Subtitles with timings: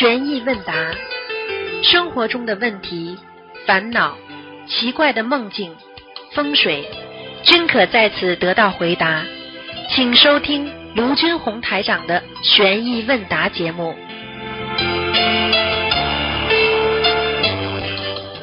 [0.00, 0.72] 悬疑问答，
[1.82, 3.18] 生活中的问题、
[3.66, 4.16] 烦恼、
[4.66, 5.76] 奇怪的梦境、
[6.32, 6.88] 风水，
[7.42, 9.22] 均可在此得到回答。
[9.90, 13.94] 请收听卢军红台长的悬疑问答节目。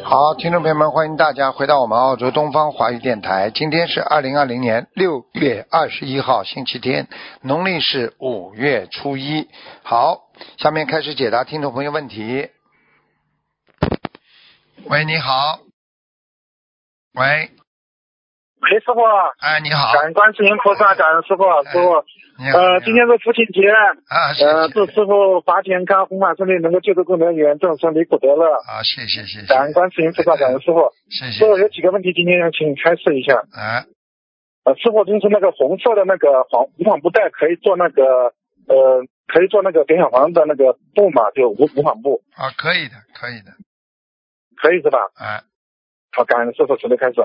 [0.03, 3.49] 好，听众朋友们，欢迎大家回到我们澳洲东方华语电台。
[3.49, 7.07] 今天是二零二零年六月二十一号，星期天，
[7.41, 9.47] 农历是五月初一。
[9.81, 10.26] 好，
[10.57, 12.49] 下面开始解答听众朋友问题。
[14.89, 15.59] 喂，你好。
[17.13, 17.49] 喂，
[18.61, 19.01] 喂，师傅，
[19.39, 19.93] 哎，你好。
[19.93, 22.05] 感恩观世音菩萨，感恩师傅，师傅。
[22.37, 28.53] 呃，今天是父亲节，啊，谢呃，祝师傅法体安康，红满顺利，能够救度更多人，众生离苦得乐。
[28.53, 29.47] 啊，谢谢谢谢。
[29.47, 30.93] 感恩观世音菩萨，感恩师傅。
[31.09, 31.39] 谢谢师。
[31.45, 33.33] 傅有几个问题，今天要请开示一下。
[33.57, 33.89] 啊，
[34.65, 38.33] 呃，师傅就是那个红色的那个黄无纺布袋，可以做那个
[38.67, 43.51] 呃，可以做那个点小黄的那个布嘛，就无无纺布，啊，可以的，可以的。
[44.59, 44.99] 可以是吧？
[45.15, 45.43] 哎，
[46.11, 47.21] 好，感恩师傅，准备开始。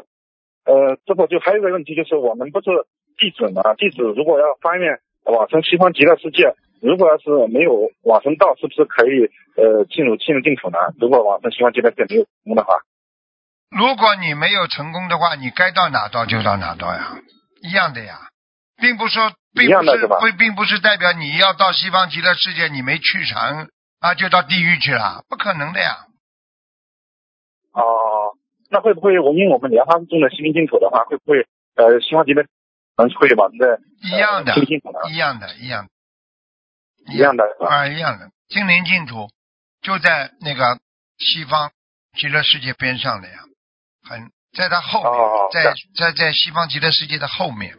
[0.65, 2.69] 呃，师傅就还有一个问题，就是我们不是
[3.19, 10.79] 弟子嘛，弟子如果要发愿往生西方极乐世界，如果要是没有往生道，是不是可以呃进入进入净土呢？
[11.01, 12.75] 如果往生西方极乐世界没有成功的话，
[13.71, 17.17] 如果你没有成功的话，你该到哪到就到哪到呀，
[17.63, 18.29] 一样的呀，
[18.83, 23.69] 并不是说，并不是样的是吧会，并不是代表你要到西方极乐世界，你没去成
[24.01, 26.07] 啊，就到地狱去了，不可能的呀。
[27.73, 28.35] 哦、
[28.71, 32.43] 那会不会我因为我们莲花中的心灵净土的话，会不会呃西方极乐
[32.97, 34.99] 能会往在一样的西方净土呢？
[35.11, 37.45] 一样的，一样的，一样的？
[37.65, 38.31] 啊，一样的。
[38.49, 39.31] 心灵净土
[39.81, 40.81] 就在那个
[41.19, 41.71] 西方
[42.19, 43.39] 极乐世界边上的呀，
[44.03, 47.79] 很在它后面，哦在在在西方极乐世界的后面。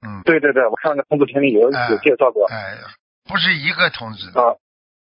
[0.00, 2.46] 嗯，对对对，我看那个通知群里有哎有介绍过。
[2.48, 2.78] 哎，
[3.24, 4.56] 不是一个通知的，啊，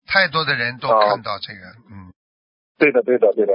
[0.07, 2.11] 太多的人都哦看到这个，嗯，
[2.77, 3.53] 对的，对的，对的。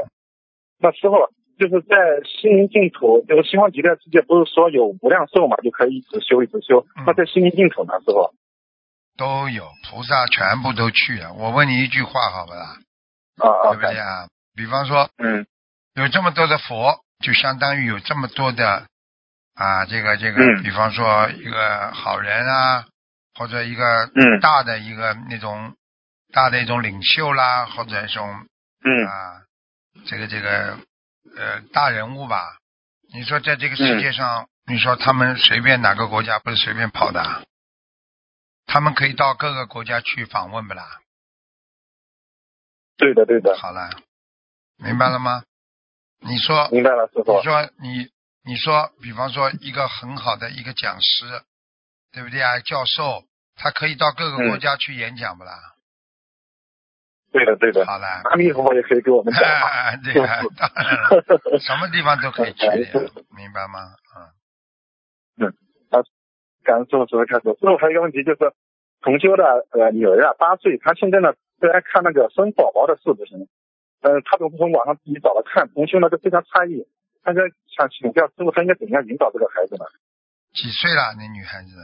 [0.79, 1.17] 那师傅
[1.59, 6.87] 就是在心灵净土，就是西方极乐世界，不是说有无量寿嘛，就可以一直修一直修。
[6.97, 8.35] 嗯那在心灵净土呢，师傅？
[9.17, 11.33] 都有菩萨全部都去了。
[11.33, 12.77] 我问你一句话好不啦？
[13.41, 14.29] 啊啊，对不对啊？
[14.55, 15.47] 比方说嗯
[15.95, 18.87] 有这么多的佛，就相当于有这么多的
[19.57, 22.87] 啊，这个这个，嗯比方说一个好人啊，
[23.35, 25.75] 或者一个嗯大的一个那种
[26.33, 28.47] 大的一种领袖啦，或者一种
[28.85, 29.43] 嗯啊，
[30.05, 30.79] 这个这个
[31.37, 32.59] 呃大人物吧。
[33.15, 37.43] 你说在这个世界上，你说他们随便哪个国家不是随便跑的啊？
[38.67, 41.01] 他们可以到各个国家去访问不啦？
[42.99, 43.89] 对的对的，好了，
[44.77, 45.45] 明白了吗？
[46.21, 47.45] 你说，明白了，师傅你。
[47.45, 48.11] 说你
[48.47, 51.27] 你说，比方说一个很好的一个讲师，
[52.13, 52.61] 对不对啊？
[52.61, 53.25] 教授，
[53.57, 55.53] 他可以到各个国家去演讲不啦？
[57.33, 59.43] 对的对的，好了，阿弥陀佛也可以给我们讲
[61.59, 62.67] 什么地方都可以去
[63.37, 63.93] 明白吗？
[65.39, 65.53] 嗯，
[66.63, 67.53] 感恩师傅，师傅开始。
[67.59, 68.55] 最后还有一个问题就是，
[69.03, 73.49] 同修的呃女儿啊，八岁，她现在呢在爱看那个生宝宝的视频，
[74.03, 76.87] 呃，她总是从网上自己找来看，同修呢就非常诧异，
[77.27, 77.41] 他就
[77.75, 79.85] 想请教师傅，他应该怎样引导这个孩子呢？
[80.55, 81.13] 几岁了？
[81.19, 81.75] 那女孩子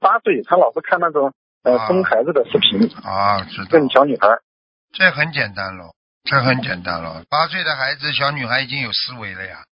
[0.00, 4.26] 八岁，她老是看那种呃啊生孩子的视频，啊，知道这，小女孩，
[4.92, 5.94] 这很简单喽，
[6.24, 7.22] 这很简单喽。
[7.30, 9.62] 八岁的孩子，小女孩已经有思维了呀。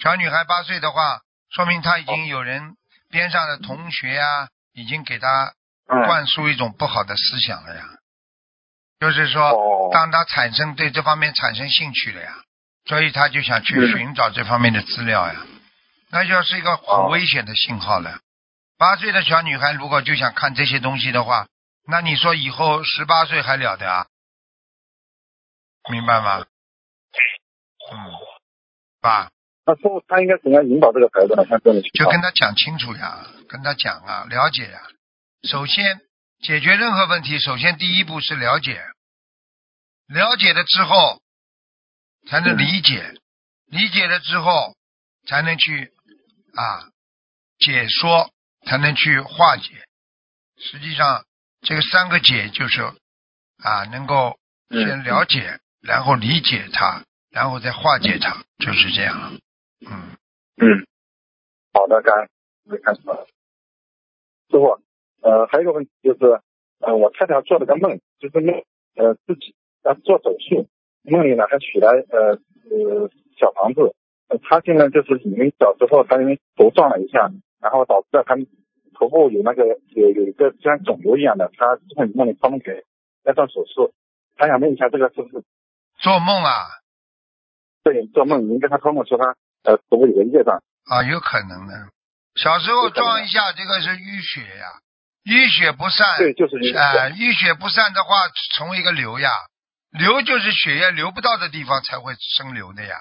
[0.00, 1.20] 小女孩八岁的话，
[1.50, 2.74] 说明她已经有人
[3.10, 5.52] 边上的同学啊、已经给她
[5.88, 7.84] 嗯，灌输一种不好的思想了呀。
[8.98, 12.34] 就是说，哦，当她产生对这方面产生兴趣了呀，
[12.86, 15.46] 所以他就想去嗯寻找这方面的资料呀，
[16.10, 18.20] 那就是一个很哦危险的信号了。
[18.76, 21.46] 八岁的小女孩如果就想看这些东西的话，
[21.86, 24.06] 那你说以后十八岁还了得啊？
[25.90, 26.44] 明白吗？
[27.92, 27.96] 嗯，
[29.00, 29.30] 吧，
[29.66, 31.44] 那师傅他应该怎样引导这个孩子呢？
[31.48, 34.80] 像这种情况就跟，他讲清楚呀，跟他讲啊，了解呀。
[35.48, 36.00] 首先，
[36.42, 38.82] 解决任何问题，首先第一步是了解，
[40.08, 41.20] 了解了之后
[42.26, 43.14] 才能理解，
[43.66, 44.74] 理解了之后
[45.26, 45.92] 才能去
[46.54, 46.90] 啊
[47.58, 48.30] 解说，
[48.66, 49.84] 才能去化解。
[50.56, 51.24] 实际上，
[51.62, 54.38] 这个三个解就是啊，能够
[54.70, 59.38] 先了解，然后理解它，然后再化解它，就是这样。
[59.86, 60.16] 嗯，
[60.56, 60.86] 嗯，
[61.72, 62.28] 好的，感恩，
[62.64, 63.26] 我看出来了。
[64.50, 64.80] 师傅，
[65.22, 66.40] 呃，还有一个问题就是，
[66.78, 70.68] 呃，我太太做了个梦，就是梦，呃，自己要做手术，
[71.04, 72.38] 梦里呢他取了呃
[72.70, 73.94] 呃小房子，
[74.28, 77.30] 呃，她现在就是因为小时候他因为头撞了一下，
[77.60, 78.36] 然后导致了他
[78.98, 82.84] 头部有那个有有一个像肿瘤一样的，他梦梦里他们给
[83.24, 83.92] 要做手术，
[84.36, 85.44] 他想问一下这个是不是
[85.98, 86.52] 做梦啊
[87.82, 88.48] 对做梦？
[88.48, 91.74] 您跟他托梦说他呃头部有个业障，啊，有可能的。
[92.34, 94.80] 小时候撞一下，这个是淤血呀，
[95.24, 96.18] 淤血不散。
[96.18, 98.16] 对，就是淤血啊，淤血不散的话，
[98.56, 99.28] 成为一个瘤呀。
[99.98, 102.96] 瘤就是血液流不到的地方才会生瘤的呀，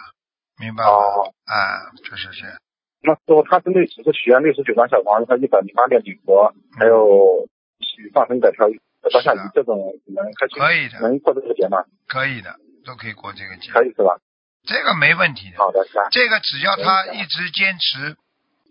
[0.59, 0.91] 明白吗？
[0.91, 2.57] 哦，啊，就是这样。
[3.01, 7.49] 那时候他针对只是许愿六十九张小房子，他一百零八遍礼佛，还有
[7.81, 8.79] 许放生一百条鱼，
[9.11, 9.75] 当下鱼这种
[10.07, 11.83] 能开心可以的，能过这个节吗？
[12.07, 12.55] 可以的，
[12.85, 13.71] 都可以过这个节。
[13.71, 14.21] 可以是吧？
[14.65, 15.57] 这个没问题的。
[15.57, 16.07] 好的，是吧？
[16.11, 18.15] 这个只要他一直坚持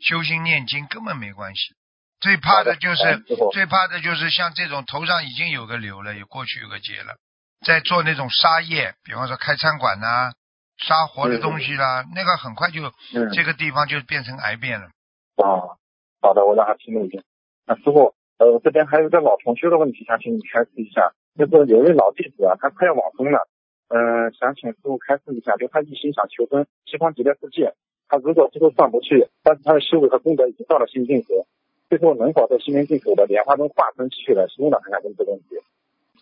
[0.01, 1.75] 修心念经，根本没关系。
[2.21, 3.19] 最怕的就是
[3.53, 7.17] 最怕的就是像这种头上已经有个瘤了，有过去有个结了，
[7.65, 10.33] 在做那种杀业，比方说开餐馆呐、
[10.79, 12.83] 杀活的东西啦，那个很快就
[13.15, 14.89] 嗯，这个地方就变成癌变了。
[15.37, 15.79] 哦，
[16.21, 17.23] 好的，我让他听录音。
[17.67, 21.13] 那师傅，呃，这边还有一个老同学的问题，想请你开示一下。
[21.39, 23.49] 就是有一位老弟子啊，他快要往生了，
[23.89, 27.73] 嗯、想请师傅开示一下，就他一心想求生西方极乐世界，
[28.09, 31.47] 他如果最后上不去，但是他的修为和功德已经到了心净土，
[31.89, 34.77] 最后能否在心灵净土的莲花中化身去了修呢？
[34.83, 35.57] 他想问这个问题。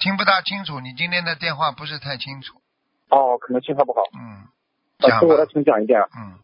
[0.00, 2.58] 听不大清楚，你今天的电话不是太清楚。
[3.10, 4.00] 哦，可能信号不好。
[4.16, 4.48] 嗯，
[4.98, 5.50] 呃，讲师傅，我再吧。
[5.52, 6.08] 请讲一遍啊。
[6.16, 6.40] 嗯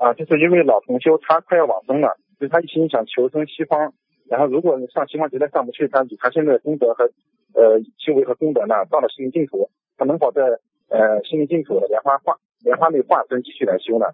[0.00, 3.92] 啊，就是因为老同修他快要往生了，所以他一心想求生西方，
[4.30, 7.04] 然后如果上西方极乐上不去，他以他现在的功德和
[7.52, 9.68] 呃修为和功德呢，到了心灵净土，
[9.98, 10.40] 他能否在
[10.88, 14.06] 呃心灵净土的莲花化莲花内化身继续来修呢？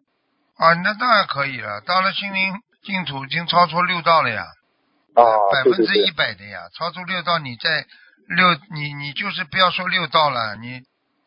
[0.56, 1.82] 啊，那当然可以了。
[1.86, 4.42] 到了心灵净土，已经超出六道了呀。
[5.14, 5.22] 啊，
[5.52, 7.86] 百分之一，百的呀，超出六道，你在
[8.28, 10.82] 六，你你就是不要说六道了，你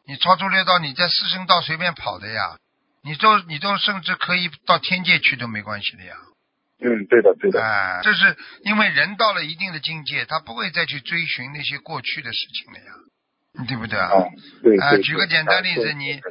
[0.05, 2.57] 你超出六道，你在四圣道随便跑的呀，
[3.03, 6.15] 你都你都甚至可以到天界去都没关系的呀，
[6.81, 14.11] 嗯，对的对的，哎，这是因为人到了一定的境界，他不会再去追寻那些过去的事情了呀，对不对啊？
[14.11, 14.25] 啊，
[14.61, 15.01] 对啊，对。
[15.01, 16.21] 举个简单例子，你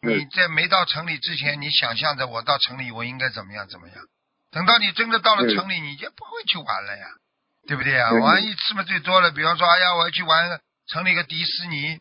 [0.00, 3.96] 你在没到城里之前，你想象着我到城里我应该怎么样怎么样，
[4.50, 7.06] 等到你真的到了嗯城里，你就不会去玩了呀，
[7.66, 8.10] 对不对呀？
[8.10, 11.98] 嗯玩一次嘛最多了，比方说，哎呀，我要去玩城里一个迪士尼，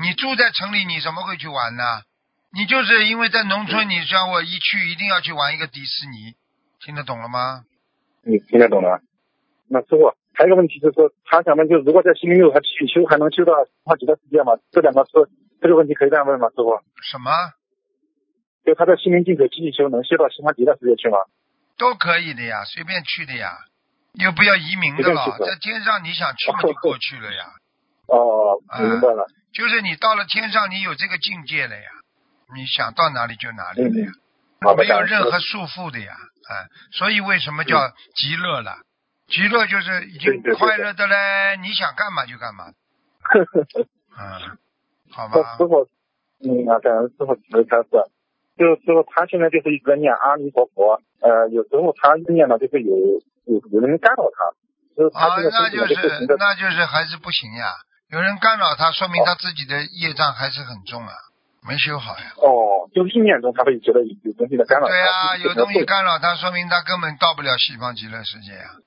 [0.00, 2.02] 你住在城里，你怎么会去玩呢？
[2.52, 6.34] 你就是因为在农村，你叫我一去一定要去玩一个迪士尼，
[6.84, 7.64] 听得懂了吗？
[8.22, 9.00] 你听得懂了？
[9.68, 13.52] 那师傅还有一个问题就是说，他想问，就是如果在心灵六还继续修，还能修到
[13.84, 14.52] 他极乐世界吗？
[14.70, 15.10] 这两个是
[15.60, 16.48] 这个问题可以这样问吗？
[16.50, 17.30] 师傅，什么
[18.64, 21.18] 就他在心灵净土继续修，能修到西方极乐世界去吗？
[21.76, 23.58] 都可以的呀，随便去的呀，
[24.14, 27.44] 又不要移民的了在天上你想去嘛 就过去了呀。
[28.06, 29.26] 哦，啊明白了。
[29.52, 31.88] 就是你到了天上，你有这个境界了呀，
[32.54, 34.12] 你想到哪里就哪里了呀，
[34.76, 36.12] 没有任何束缚的呀，
[36.50, 37.78] 哎，所以为什么叫
[38.16, 38.76] 极乐了？
[39.26, 42.64] 极乐就是已经快乐的嘞，你想干嘛就干嘛，
[44.18, 44.58] 嗯，
[45.10, 45.88] 好那吧师，傅，
[46.44, 47.88] 嗯啊，感恩师傅慈悲开示。
[48.58, 52.94] 就是师傅，他现在就是一直在念阿弥陀佛，呃，有时候他念呢，就是有
[53.46, 57.72] 有有人干扰他，啊，那就是那就是还是不行呀，
[58.10, 61.14] 有人干扰他，说明他自己的业障还是很重啊，
[61.66, 62.32] 没修好呀。
[62.36, 64.92] 哦，就是意念中他会觉得有有东西在干扰他。
[64.92, 68.80] 对呀、就是有东西干扰他，说明他根本到不了西方极乐世界呀，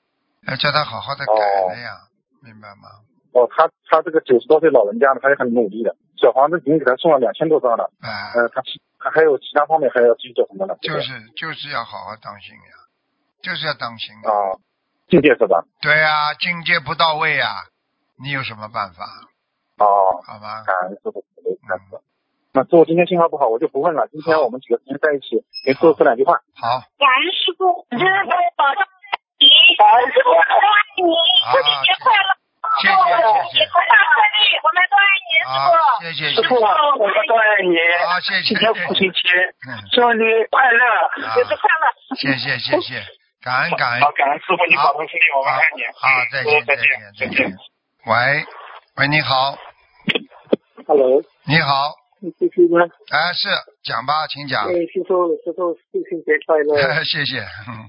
[0.48, 2.08] 要叫他好好的改了呀，
[2.42, 2.88] 明白吗？
[3.32, 8.62] 哦，他他这个九十多岁老人家呢，他也很努力的，小房子已经给他送了两千多张了，哎、呃，他
[8.98, 10.74] 他还有其他方面还要继续做什么呢？
[10.80, 12.74] 就是就是要好好当心呀，
[13.42, 14.58] 就是要当心啊，
[15.08, 15.64] 境界是吧？
[15.80, 17.46] 对呀、境界不到位呀，
[18.22, 19.04] 你有什么办法？
[19.78, 20.64] 哦，好吧？
[20.66, 22.02] 感恩师傅慈悲开示。
[22.52, 24.08] 那师傅今天信号不好，我就不问了。
[24.08, 26.40] 今天我们几个同学在一起，给师傅说两句话。
[26.58, 29.46] 好，感恩师傅，师傅保重身体，
[29.78, 30.58] 师傅我爱
[30.98, 31.06] 你，
[31.46, 32.34] 父亲节快乐，
[32.82, 35.70] 谢谢谢谢节大顺利，我们都爱你，师，傅。
[36.02, 37.78] 谢谢师傅，，我们都爱你。
[38.02, 39.30] 好，谢谢今天父亲节，
[39.68, 40.82] 嗯，祝你快乐。
[41.22, 41.84] 啊节日快乐。
[42.18, 42.98] 谢谢谢谢，
[43.48, 45.80] 感恩感恩，好，感恩师傅，你保重身体，我们好爱你。
[45.96, 47.56] 好，再见再见见再见。
[48.04, 48.44] 喂
[49.00, 49.56] 喂，你好
[50.86, 52.84] ，Hello，你好，师傅吗？
[53.08, 53.48] 哎是
[53.82, 56.76] 讲吧，请讲，哎，师傅，师傅，父亲节快乐！
[57.08, 57.88] 谢谢，嗯，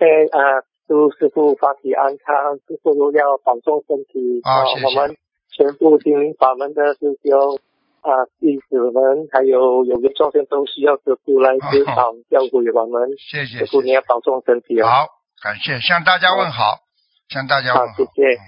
[0.00, 4.40] 哎啊，祝师傅法体安康，师傅都要保重身体。
[4.40, 5.16] 啊好谢谢我们
[5.52, 7.60] 全部心灵法门的师兄
[8.04, 13.16] 啊，弟子们，还有有缘众生都需要师傅来指导教诲我们。
[13.16, 14.86] 谢谢师傅，你要保重身体哦。
[14.86, 15.08] 好，
[15.42, 16.84] 感谢向大家问好，
[17.32, 18.44] 向大家问好，好谢谢嗯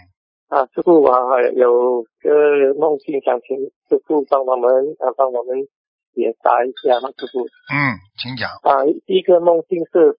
[0.52, 1.08] 啊，师傅我，
[1.56, 3.56] 有个梦境想请
[3.88, 5.64] 师傅帮我们啊，帮我们
[6.12, 7.08] 解答一下吗？
[7.16, 7.48] 师傅。
[7.72, 10.18] 嗯，请讲，啊，第一个梦境是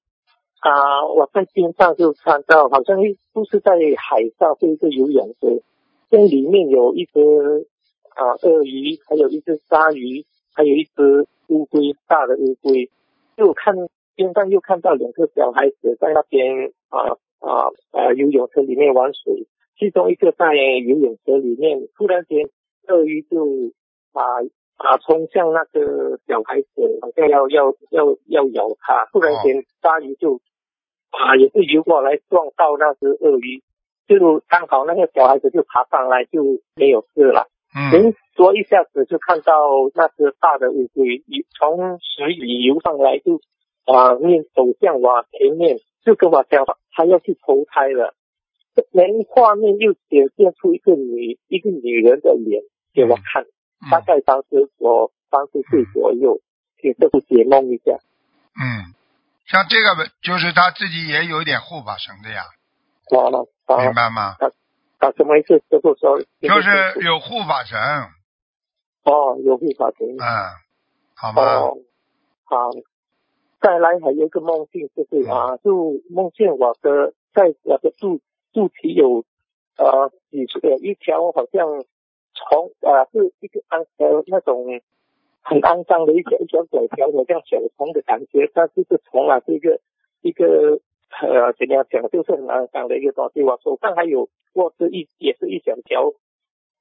[0.65, 5.61] 啊，我在天上就看到，好像一不是在海上是一个游泳池，
[6.09, 7.69] 这里面有一只
[8.17, 12.89] 啊鳄鱼，还有一只鲨鱼，还有一只乌龟，大的乌龟。
[13.35, 13.75] 又看
[14.15, 19.45] 边上又看到两个小孩子在那边啊啊啊游泳池里面玩水，
[19.77, 22.49] 其中一个在游泳池里面，突然间
[22.87, 23.45] 鳄鱼就
[24.13, 24.41] 啊
[24.77, 30.41] 啊冲向那个小孩子，好像要要要要咬他，突然间鲨鱼就
[31.11, 33.61] 啊也是游过来撞到那只鳄鱼，
[34.07, 36.41] 就刚好那个小孩子就爬上来就
[36.75, 37.47] 没有事了。
[37.77, 37.91] 嗯。
[37.91, 39.53] 人说一下子就看到
[39.93, 43.39] 那只大的乌龟游从水里游上来就，
[43.85, 48.15] 啊面走向我前面，就跟我讲他要去投胎了。
[48.91, 52.61] 连画面又显现出一个女一个女人的脸
[52.93, 53.45] 给我看，
[53.89, 56.39] 大嗯概当时我三十岁左右，
[56.79, 57.97] 请师傅解梦一下。
[58.53, 58.93] 嗯，
[59.47, 62.43] 像这个就是他自己也有一点护法神的呀，
[63.09, 63.81] 完了，啊。
[63.83, 64.35] 明白吗？
[64.37, 64.51] 啊，
[65.15, 65.55] 什么意思？
[65.69, 67.77] 师傅说就是有护法神，
[69.03, 70.07] 哦，有护法神。
[70.07, 70.23] 嗯，
[71.15, 71.41] 好吗？
[71.43, 71.77] 哦，
[72.43, 72.71] 好。
[73.59, 78.21] 再来还有一个梦境，就是啊，就梦见我的在我的肚
[78.53, 79.25] 肚脐有
[79.77, 81.67] 呃几呃一条好像
[82.35, 84.63] 虫呃是一个肮呃那种
[85.41, 89.81] 很肮脏的一个一条小条的像小虫的感觉，但是这虫啊是一个
[90.21, 90.79] 一个
[91.19, 93.41] 呃怎样讲，就是很肮脏的一个东西。
[93.41, 96.11] 我手上还有握着一也是一小条，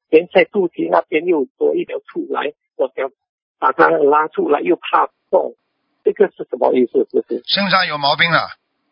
[0.09, 3.13] 连在肚脐那边又多一条出来，我想
[3.59, 5.55] 把它拉出来又怕痛，
[6.03, 7.05] 这个是什么意思？
[7.13, 7.43] 就是？
[7.45, 8.49] 身上有毛病了，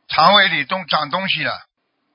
[0.09, 1.53] 肠胃里东长东西了，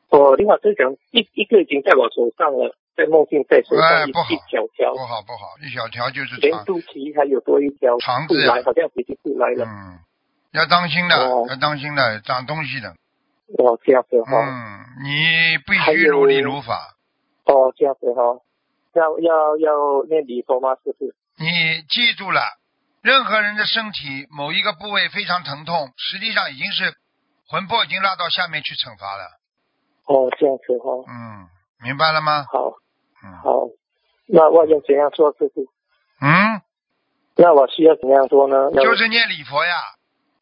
[0.09, 4.93] 哦另外就讲一一个已经在我手上了，在梦境在手上一哎不好一小条。
[4.93, 9.65] 不，好不好，一小条就是，连肚脐还有多一条出肠子来，好像已经出来了。
[9.65, 9.99] 嗯，
[10.53, 11.45] 要当心的，哦。
[11.49, 12.93] 要当心的，长东西的，
[13.57, 16.95] 哦，这样子哈、嗯，你必须如理如法，
[17.45, 18.21] 哦，这样子哈、
[18.93, 20.75] 要要要念礼佛吗？
[20.83, 21.15] 是不是？
[21.37, 22.41] 你记住了，
[23.01, 26.93] 任何人的身体某一个部位非常疼痛，实际上已经是
[27.47, 29.39] 魂魄已经拉到下面去惩罚了，
[30.05, 31.47] 哦，这样子哈、嗯，
[31.83, 32.45] 明白了吗？
[32.51, 32.73] 好，
[33.23, 33.67] 嗯好，
[34.27, 35.31] 那我要怎样做？
[35.39, 35.65] 师傅？
[36.21, 36.61] 嗯，
[37.35, 38.69] 那我需要怎样做呢？
[38.73, 39.75] 就是念礼佛呀，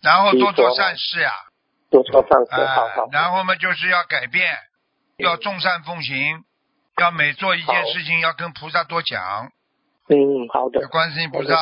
[0.01, 1.31] 然后多做善事呀，
[1.89, 3.09] 多做善事，好。
[3.11, 4.45] 然后嘛就是要改变，
[5.17, 6.43] 要众善奉行，
[7.01, 9.51] 要每做一件事情要跟菩萨多讲。
[10.09, 11.55] 嗯，好的，观世音菩萨，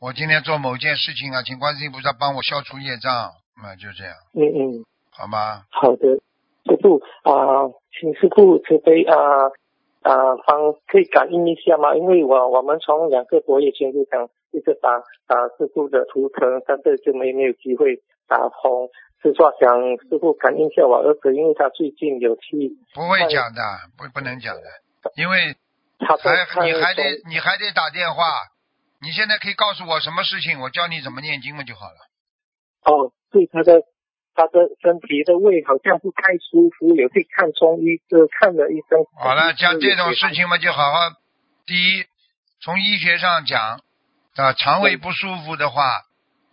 [0.00, 5.64] 我今天做某件事情啊，请观世音菩萨帮我消除业障，那就这样，嗯嗯，好吗？
[5.70, 6.16] 好的，
[6.64, 9.16] 师傅啊、请师傅慈悲啊
[10.02, 11.94] 啊帮可以感应一下吗？
[11.94, 18.88] 因为我我们从两个多月前就想一直打打师傅的图腾，但是就没没有机会打通。
[19.22, 19.68] 是说想
[20.08, 23.62] 师傅感应一下我儿子，因为他最近有去不会讲的，
[23.96, 24.62] 不不能讲的，
[25.16, 25.56] 因为
[25.98, 28.24] 他还你还得你还得打电话。
[29.00, 32.10] 你现在可以告诉我什么事情，我教你怎么念经嘛就好了。
[32.82, 33.82] 哦，对他的
[34.34, 38.98] 他的身体的胃好像不太舒服，有去看中医就，看了医生。
[39.14, 40.12] 好了，像这种。
[40.14, 40.98] 事情嘛，就好好。
[41.64, 42.06] 第一，
[42.60, 43.80] 从医学上讲，
[44.34, 45.84] 啊，肠胃不舒服的话，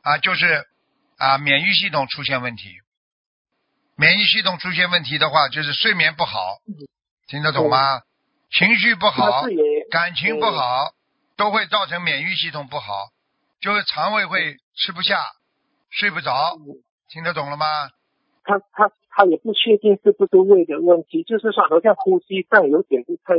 [0.04, 0.68] 啊，就是
[1.18, 2.70] 啊，免疫系统出现问题。
[3.98, 6.58] 免疫系统出现问题的话，就是睡眠不好，
[7.28, 8.02] 听得懂吗？
[8.52, 9.44] 情绪不好
[9.90, 10.92] 感情不好，
[11.38, 13.10] 都会造成免疫系统不好，
[13.62, 15.24] 就是肠胃会吃不下，
[15.90, 16.58] 睡不着，
[17.10, 17.66] 听得懂了吗？
[18.44, 23.34] 他他他也不确定是不是胃的问题，就是说好像呼吸上有点不太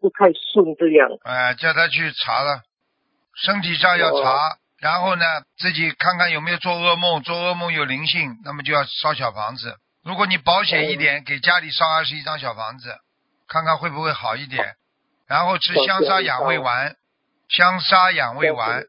[0.00, 1.08] 不太顺这样。
[1.22, 2.62] 哎，叫他去查了，
[3.34, 5.24] 身体上要查，然后呢，
[5.58, 9.76] 自己看看有没有做噩梦，做噩梦有灵性，那么就要烧小房子。
[10.04, 12.98] 如果你保险一点，给家里烧二十一张小房子，
[13.46, 14.74] 看看会不会好一点。
[15.28, 16.96] 然后吃香砂养胃丸，
[17.48, 18.82] 香砂养胃丸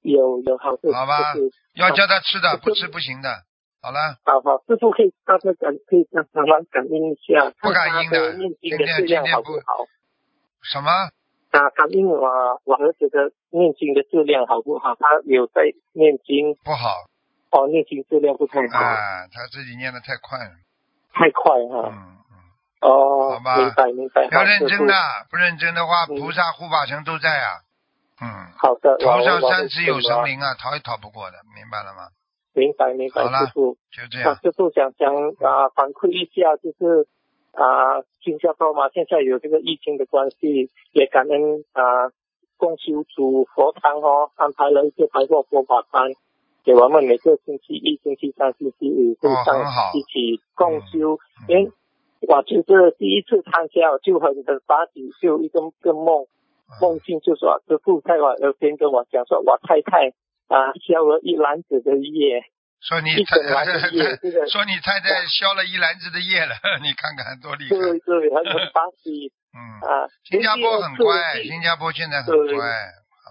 [0.00, 1.34] 有有好处，好吧
[1.74, 3.42] 要叫他吃的，不吃不行的。
[3.82, 9.84] 好了，好好，师傅可以大概感可以让他们感应一下，不感应的看他念经的质量好不好？
[10.62, 10.90] 什么？
[11.50, 14.94] 啊，感应我我儿子的念经的质量好不好？
[14.94, 17.06] 他有在念经，不好
[17.50, 20.54] 哦，念经质量不太好，啊，他自己念的太快了。
[21.12, 22.34] 太快哈、嗯嗯，
[22.80, 24.94] 哦好，吧明白明白，要认真的，
[25.28, 27.66] 不认真的话，嗯菩萨护法神都在啊。
[28.22, 32.08] 嗯，好的，头上三尺有我神灵啊，逃也逃不过的，明白了吗？
[32.52, 33.72] 明白明白好，了师傅。
[33.72, 34.36] 啊，就这样。
[34.42, 35.10] 师傅想想
[35.42, 37.08] 啊，反馈一下，就是
[37.60, 42.08] 啊，新加坡嘛，现在有这个疫情的关系，也感恩啊，
[42.56, 46.10] 共修主佛堂哦，安排了一些白话佛法班，
[46.64, 49.60] 给我们每个星期一、星期三、星期五会哦上
[49.92, 51.18] 一起共修。
[51.46, 51.72] 嗯因
[52.28, 56.26] 我就是第一次参加，就很很发喜，就一个个梦
[56.80, 60.12] 梦境，就说师傅在我耳边跟我讲说，我太太
[60.48, 62.44] 啊消了一篮子的业，
[62.80, 67.76] 说你一整篮的业， 这个说你太太消了一篮子的业了， 你看看多厉害。
[67.76, 70.08] 对对，很很发喜嗯，啊。
[70.24, 72.64] 新加坡很乖，新加坡现在很对乖。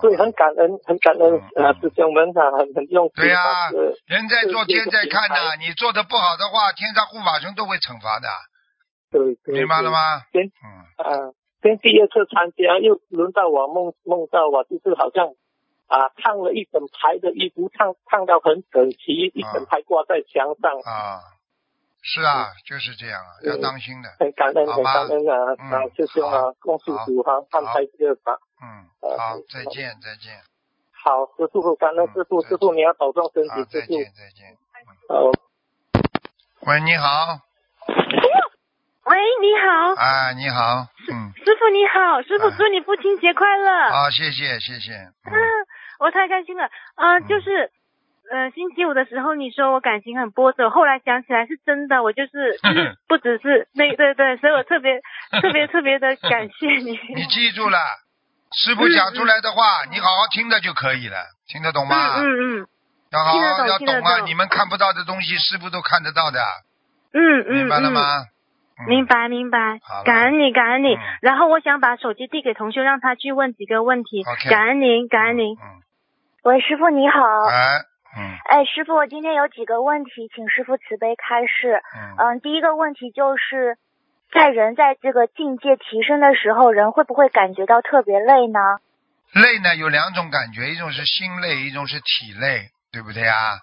[0.02, 3.14] 对，很感恩，很感恩嗯啊，师兄们啊，很很用心。
[3.18, 3.70] 对呀啊
[4.06, 8.28] 人在做，天在看这个呐、你做的不好的话，天上护法神都会惩罚的，
[9.12, 10.22] 对对，明白了吗？
[10.32, 10.44] 对？
[10.46, 10.68] 嗯，
[11.04, 15.28] 啊，跟第二次参加又轮到我梦梦到我，就是好像
[15.90, 21.20] 啊烫了一整排的衣服，烫烫到很整齐，一整排挂在墙上，啊，
[22.02, 24.10] 是啊，就是这样啊，要当心的。
[24.20, 25.34] 很感恩，很感恩啊！
[25.60, 28.40] 嗯啊，师兄啊好，恭喜主哈，安排这个法。
[28.62, 30.40] 嗯，呃好，再见，再见，
[30.94, 33.72] 好，师傅，感恩师傅，嗯师傅你要保重身，体，师傅。
[33.72, 34.56] 再见，再见。
[35.10, 35.32] 好，
[36.68, 37.40] 喂，你好，
[39.06, 43.90] 喂，你好，啊，你好，嗯，师傅你好，师傅哎祝你父亲节快乐。
[43.92, 45.34] 好，谢谢，谢谢，嗯。
[45.34, 45.40] 嗯，
[46.00, 46.70] 我太开心了。
[46.96, 47.70] 嗯、就是，
[48.32, 55.02] 呃，星期五的时候你说我感情很波折，后来想起来是真的，我就是就是不只是那对对，所以我特别
[55.42, 56.98] 特别特别的感谢 你。
[57.16, 57.78] 你记住了，
[58.56, 61.96] 师傅讲出来的话，你好好听着就可以了，听得懂吗？
[62.22, 62.68] 嗯嗯
[63.12, 64.18] 要好听得好要懂啊！
[64.20, 66.40] 懂你们看不到的东西，师傅都看得到的，
[67.14, 68.02] 嗯嗯嗯，明白了嗯吗？
[68.22, 68.26] 嗯
[68.88, 70.96] 明白明白好，感恩你感恩你。
[70.96, 74.24] 嗯然后我想把手机递给同修，让他去问几个问题。
[74.50, 75.54] 感恩您感恩您。
[75.56, 75.82] 嗯，
[76.44, 77.20] 喂，师傅你好。
[77.52, 77.84] 哎，
[78.16, 81.82] 嗯哎，师傅，我今天有几个问题，请师傅慈悲开示。
[81.94, 83.78] 嗯，嗯，第一个问题就是，
[84.32, 88.60] 在人在这个境界提升的时候，人会不会感觉到特别累呢？
[89.34, 93.60] 累呢有两种感觉，一种是心累，一种是体累，对不对啊？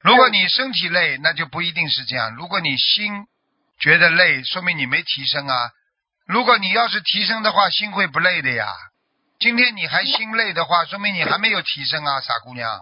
[0.00, 2.36] 如果你身体累，那就不一定是这样。
[2.36, 3.26] 如果你心
[3.80, 5.54] 觉得累，说明你没提升啊。
[6.28, 8.66] 如果你要是提升的话，心会不累的呀。
[9.42, 12.78] 今天你还心累的话，说明你还没有提升啊，傻姑娘。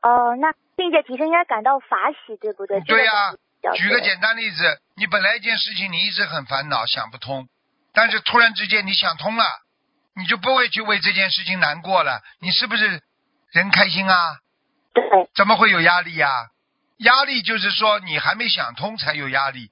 [0.00, 2.80] 哦、那并且提升应该感到法喜，对不对？
[2.80, 3.34] 对呀、
[3.74, 7.46] 举个简单例子，你本来一件事情你一直很烦恼，想不通，
[7.92, 9.44] 但是突然之间你想通了，
[10.16, 12.22] 你就不会去为这件事情难过了。
[12.40, 13.02] 你是不是
[13.52, 14.38] 人开心啊？
[14.94, 16.46] 对，怎么会有压力呀、
[16.96, 19.70] 压力就是说你还没想通才有压力，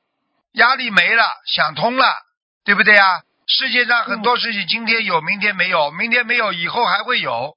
[0.52, 2.04] 压力没了，想通了，
[2.62, 3.22] 对不对呀？
[3.48, 7.56] 世界上很多事情今天有，明天没有，明天没有，以后还会有，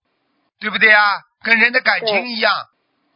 [0.60, 1.04] 对不对啊？
[1.44, 2.54] 跟人的感情一样，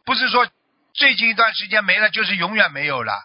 [0.04, 0.46] 不是说
[0.92, 3.24] 最近一段时间没了就是永远没有了。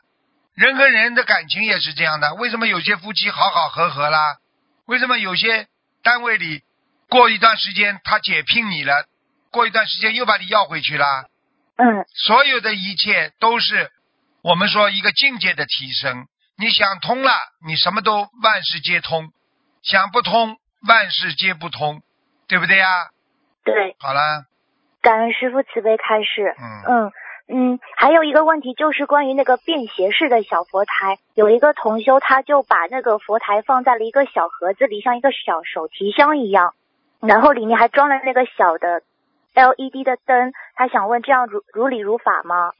[0.55, 4.37] 人跟人的感情也是这样的，为什么有些夫妻好好和和啦？
[4.85, 5.67] 为什么有些
[6.01, 6.61] 单位里
[7.09, 9.05] 过一段时间他解聘你了，
[9.51, 11.25] 过一段时间又把你要回去啦？
[11.75, 13.91] 嗯，所有的一切都是
[14.43, 16.27] 我们说一个境界的提升。
[16.57, 17.33] 你想通了，
[17.65, 19.29] 你什么都万事皆通；
[19.83, 22.01] 想不通，万事皆不通，
[22.47, 22.87] 对不对呀？
[23.63, 24.45] 对，好了，
[25.01, 26.55] 感恩师傅慈悲开示。
[26.57, 27.11] 嗯嗯
[27.53, 36.73] 嗯，还有一个问题就是关于那个便携式的小佛台，有一个同修他就把那个佛台放在了一个小盒子里，像一个小手提箱一样，
[37.19, 39.01] 然后里面还装了那个小的
[39.53, 42.71] LED 的灯，他想问这样如如理如法吗？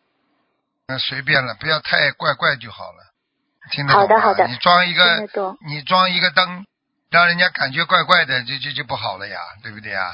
[0.87, 3.11] 那随便了，不要太怪怪就好了。
[3.71, 4.07] 听得懂吗？
[4.07, 5.19] 好的好的你装一个，
[5.67, 6.65] 你装一个灯，
[7.11, 10.11] 让人家感觉怪怪的，就就就不好了呀，对不对呀？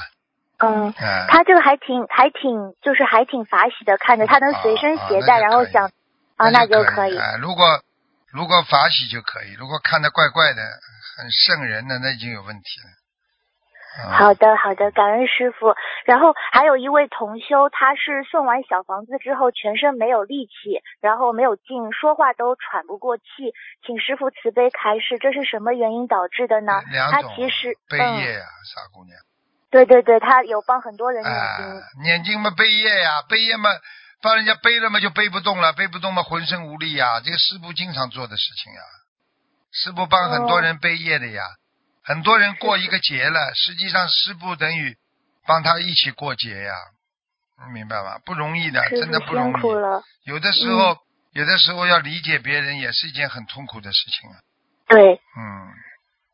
[0.58, 5.92] 嗯，哎、他这个还挺还挺就是还挺法喜的，看着他能随身携带，然后想
[6.36, 7.16] 啊那就可以。
[7.16, 7.80] 哎，如果
[8.32, 10.62] 如果法喜就可以，如果看着怪怪的、
[11.16, 12.97] 很瘆人的，那已经有问题了。
[14.04, 15.74] 嗯、好的，好的，感恩师傅。
[16.04, 23.24] 然后还有一位同修，他是送完小房子之后全身没有力气，然后没有劲，说话都喘不过气，
[23.84, 26.80] 请师傅慈悲开示，这是什么原因导致的呢？
[26.84, 29.16] 他两种其实背嗯，业呀、傻姑娘。
[29.70, 33.68] 对对对，他有帮很多人念哎经。，念经嘛背业呀，背业嘛，
[34.22, 38.80] 帮人家背了嘛就背不动了，背不动嘛浑身无力呀，这个师傅经常做的事情呀。
[39.70, 41.42] 师傅帮很多人背业的呀，
[42.08, 44.96] 很多人过一个节了，实际上师傅等于
[45.46, 46.72] 帮他一起过节呀，
[47.66, 48.18] 你明白吗？
[48.24, 49.62] 不容易的，真的不容易。
[50.24, 50.96] 有的时候，
[51.32, 54.36] 有的时候要理解别人也是一件很痛苦的事情啊。
[54.86, 55.68] 对，嗯，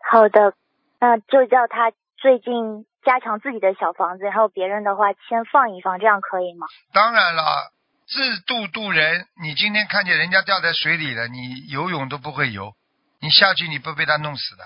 [0.09, 0.55] 好的，
[1.01, 6.69] 那就叫他最近加强自己的小房子，然后别人的话先放一放，这样可以吗？
[6.93, 7.73] 当然了，
[8.07, 9.27] 自度度人。
[9.43, 12.77] 你今天看见人家掉在水里了，你游泳都不会游，
[13.21, 14.65] 你下去你不被他弄死的。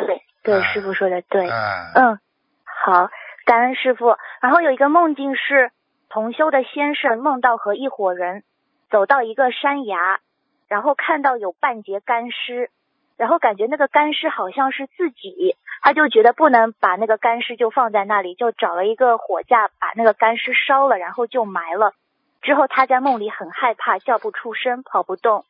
[0.00, 1.48] 对对，哎师傅说的对。
[1.48, 2.18] 啊，嗯，
[2.64, 3.10] 好，
[3.44, 4.16] 感恩师傅。
[4.40, 5.70] 然后有一个梦境是
[6.08, 8.42] 同修的先生梦到和一伙人
[8.90, 10.20] 走到一个山崖，
[10.66, 12.70] 然后看到有半截干尸，
[13.16, 21.92] 然后感觉那个干尸好像是自己，他就觉得不能把那个干尸就放在那里，就找了一个火架把那个干尸烧了，然后就埋了。
[22.40, 25.44] 之后他在梦里很害怕，叫不出声，跑不动，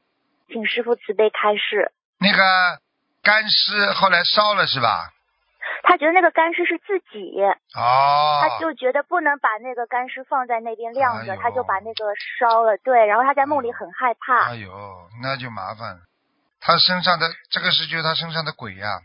[0.48, 1.90] 请师傅慈悲开示。
[2.20, 2.38] 那个
[3.22, 5.10] 干尸后来烧了是吧？
[5.84, 7.40] 他觉得那个干尸是自己，
[7.74, 12.04] 哦，他就觉得不能把那个干尸放在那边晾着，哎他就把那个
[12.38, 12.76] 烧了。
[12.84, 14.50] 对，然后他在梦里很害怕。
[14.50, 14.70] 哎呦，
[15.22, 16.00] 那就麻烦了。
[16.60, 19.00] 他身上的这个是就是他身上的鬼呀、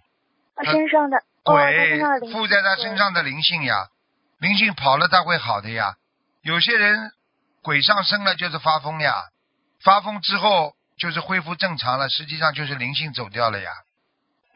[0.56, 3.88] 他身上的哦，他身鬼上的附在他身上的灵性呀，
[4.40, 5.96] 灵性跑了他会好的呀。
[6.42, 7.12] 有些人
[7.64, 9.14] 鬼上身了就是发疯呀，
[9.84, 13.72] 发疯之后就是恢复正常了，实际上就是灵性走掉了呀。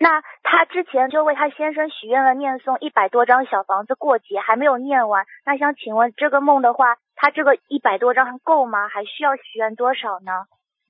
[0.01, 5.25] 那她之前就为她先生许愿了，念诵一百多张小房子过节，还没有念完。
[5.45, 8.89] 那想请问这个梦的话，他这个一百多张还够吗？
[8.89, 10.31] 还需要许愿多少呢？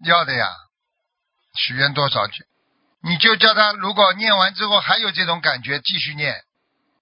[0.08, 0.47] 要的呀，
[1.54, 2.45] 许愿多少句，
[3.04, 6.34] 你就叫他，如果念完之后还有这种感觉，继续念，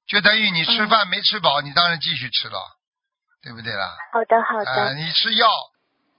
[0.07, 2.57] 就等于你吃饭没吃饱，你当然继续吃了，
[3.43, 3.95] 对不对啦？
[4.11, 4.71] 好的，好的。
[4.71, 5.47] 啊、你吃药，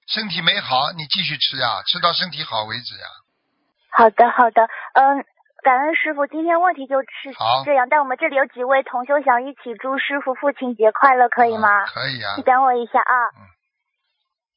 [0.06, 3.06] 身体没好，你继续吃呀，吃到身体好为止呀。
[3.92, 4.62] 好的，好的，
[4.94, 5.26] 嗯，
[5.62, 6.26] 感恩师傅。
[6.26, 7.06] 今天问题就是
[7.64, 11.68] 这样，但我们这里有几位同修想一起祝师傅父亲节快乐，可以吗？
[11.68, 12.42] 啊可以啊你。
[12.42, 13.14] 等我一下啊。
[13.38, 13.46] 嗯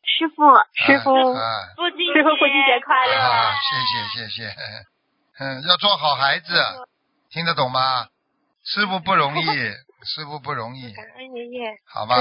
[0.05, 0.43] 师傅，
[0.75, 1.41] 师傅，啊
[1.77, 4.53] 父亲师傅父亲节快乐啊，谢谢谢谢，
[5.39, 6.53] 嗯，要做好孩子，
[7.31, 8.07] 听得懂吗？
[8.65, 9.45] 师傅不容易，
[10.03, 11.71] 师傅不容易，感恩爷爷。
[11.87, 12.15] 好吧？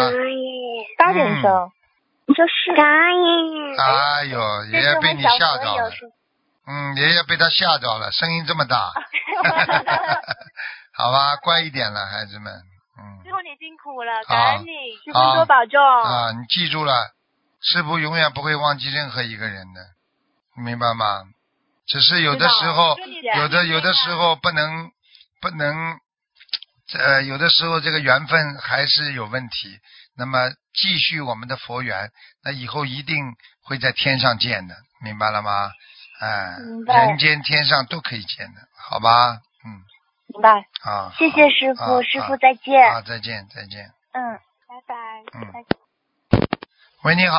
[0.97, 1.71] 大点声。
[2.27, 2.73] 你说是？
[2.77, 6.07] 感恩爷爷哎呦，爷爷被你吓着了，是
[6.66, 8.92] 嗯，爷爷被他吓着了，声音这么大，
[10.94, 12.53] 好吧，乖一点了，孩子们，
[12.98, 13.25] 嗯。
[13.25, 14.35] 师傅你辛苦了，好。
[14.35, 15.81] 感恩你，师傅多保重。
[15.81, 17.11] 啊，你记住了，
[17.61, 19.81] 师傅永远不会忘记任何一个人的，
[20.62, 21.25] 明白吗？
[21.88, 22.96] 只是有的时候，
[23.37, 24.90] 有的有的时候不能
[25.40, 25.98] 不能，
[26.94, 29.81] 呃，有的时候这个缘分还是有问题。
[30.16, 32.11] 那么继续我们的佛缘，
[32.44, 35.72] 那以后一定会在天上见的，明白了吗？
[36.23, 39.41] 哎、明白人间天上都可以见的，好吧？
[39.67, 39.83] 嗯，
[40.29, 40.67] 明白。
[40.85, 42.81] 啊，谢谢师傅，好师傅啊再见。
[42.81, 43.91] 啊，再见再见。
[44.13, 44.39] 嗯。
[44.69, 44.95] 拜拜。
[45.35, 45.67] 嗯
[47.03, 47.37] 喂，你好，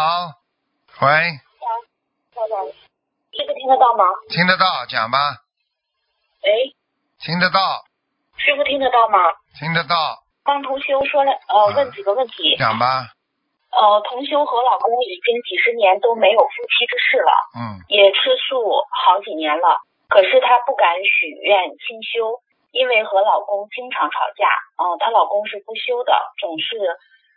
[1.00, 1.39] 喂，师
[3.48, 4.04] 傅听得到吗？
[4.30, 5.38] 听得到，讲吧，
[6.43, 6.76] 喂，
[7.19, 7.86] 听得到，
[8.36, 9.17] 师傅听得到吗？
[9.58, 12.58] 听得到，帮同修说了，呃，嗯问几个问题。
[12.60, 13.13] 讲吧，
[13.73, 22.38] 呃，同修和老公已经几十年都没有夫妻之事了，嗯也吃素好几年了，可是她不敢许愿清修，
[22.71, 24.45] 因为和老公经常吵架。
[24.77, 26.77] 嗯、她老公是不修的，总是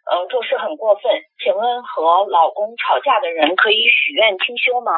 [0.05, 1.25] 呃做事很过分。
[1.43, 4.93] 请问和老公吵架的人可以许愿清修吗？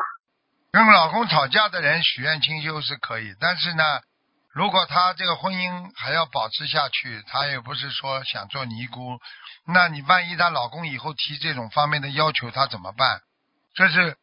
[0.70, 3.83] 跟老公吵架的人许愿清修是可以，但是呢，
[4.53, 9.16] 如果他这个婚姻还要保持下去，他也不是说想做尼姑，
[9.71, 13.21] 那你万一她老公以后提这种方面的要求，她怎么办？
[13.75, 14.17] 这是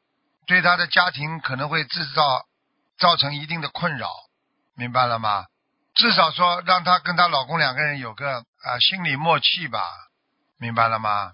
[0.47, 2.45] 对她的家庭可能会制造
[2.97, 4.09] 造成一定的困扰，
[4.75, 5.45] 明白了吗？
[5.93, 9.83] 至少说让她跟她老公两个人有个啊、心理默契吧，
[10.57, 11.33] 明白了吗？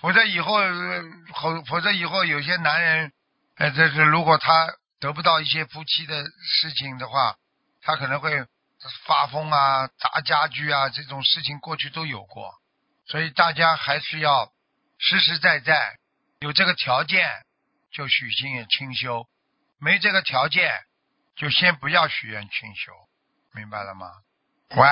[0.00, 0.58] 否则以后，
[1.34, 3.12] 否否则以后有些男人。
[3.56, 7.36] 哎，这是如果他得不到一些夫妻的事情的话，
[7.82, 8.44] 他可能会
[9.06, 12.52] 发疯啊、砸家具啊，这种事情过去都有过，
[13.06, 14.50] 所以大家还是要
[14.98, 15.96] 实实在在，
[16.40, 17.28] 有这个条件
[17.92, 19.26] 就许愿清修，
[19.78, 20.70] 没这个条件
[21.36, 22.92] 就先不要许愿清修，
[23.54, 24.06] 明白了吗？
[24.70, 24.86] 喂，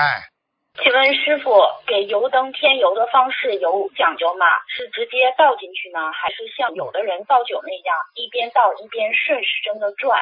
[0.83, 1.49] 请问师傅，
[1.87, 4.45] 给油灯添油的方式有讲究吗？
[4.67, 10.21] 是直接倒进去呢，还是像有的人倒酒那样，一边倒一边顺时针的转？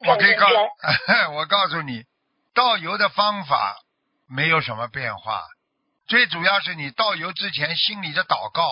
[0.00, 0.46] 我可以告
[1.36, 2.04] 我告诉你，
[2.54, 3.76] 倒油的方法
[4.28, 5.42] 没有什么变化，
[6.08, 8.64] 最主要是你倒油之前心里的祷告，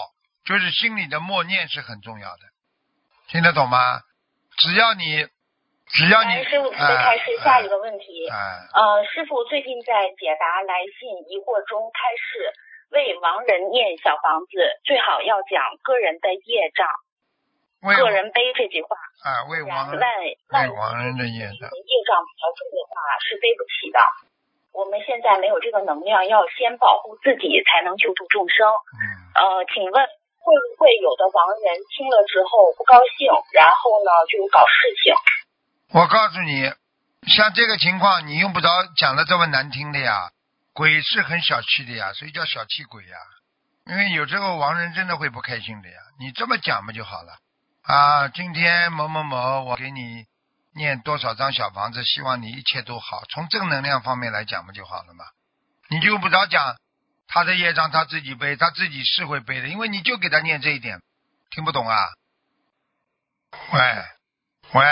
[0.47, 2.43] 就是心里的默念是很重要的，
[3.29, 4.01] 听得懂吗？
[4.57, 5.29] 只要你，
[5.93, 8.27] 只要你，师傅开始下一个问题。
[8.33, 8.41] 哎，
[8.73, 12.57] 呃，师傅最近在解答来信疑惑中开始
[12.97, 14.57] 为亡人念小房子，
[14.89, 16.89] 最好要讲个人的业障，
[17.85, 18.97] 为个人背这句话，
[19.29, 20.09] 啊为亡人万
[20.57, 24.01] 万为亡人的业障，业障比较重的话是背不起的。
[24.77, 28.69] 我们现在没有这个能量，要先保护自己，才能救助众生。
[28.69, 35.17] 嗯，呃，请问会不会有的亡人听了之后不高兴，然后呢就搞事情？
[35.97, 36.69] 我告诉你，
[37.25, 40.29] 像这个情况，你用不着讲的这么难听的呀。
[40.75, 43.17] 鬼是很小气的呀，所以叫小气鬼呀。
[43.87, 45.97] 因为有时候亡人真的会不开心的呀。
[46.21, 47.33] 你这么讲嘛就好了。
[47.81, 50.27] 啊，今天某某某，我给你
[50.77, 53.25] 念多少张小房子，希望你一切都好。
[53.31, 55.25] 从正能量方面来讲不就好了吗？
[55.89, 56.77] 你就不着讲
[57.29, 61.01] 他的业障他自己背，他自己是会背的，因为你就给他念这一点，
[61.51, 61.97] 听不懂啊？
[63.73, 63.81] 喂
[64.73, 64.85] 喂，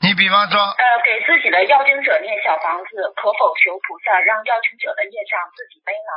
[0.00, 6.12] 你比方说，呃，给自己的要经者念小房子，可否求菩萨让要经者的业障自己背呢？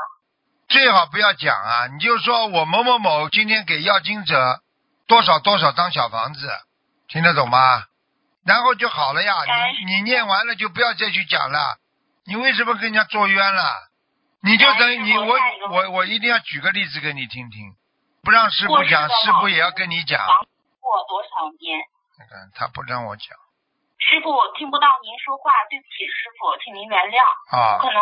[0.70, 4.62] 最好不要讲啊，你就说我某某某今天给要经者
[5.08, 6.50] 多少多少张小房子，
[7.08, 7.84] 听得懂吗？
[8.46, 9.34] 然后就好了呀。
[9.74, 11.78] 你你念完了就不要再去讲了。
[12.26, 13.90] 你为什么跟人家作冤了？
[14.42, 15.36] 你就等于你我
[15.72, 17.74] 我我一定要举个例子给你听听，
[18.24, 20.22] 不让师傅讲，师傅也要跟你讲。
[20.80, 21.82] 过多少年？
[22.20, 23.26] 那个他不让我讲。
[23.98, 27.18] 师傅，我听不到您说话，对不起，师傅，请您原谅。
[27.58, 27.80] 啊。
[27.82, 28.00] 可能。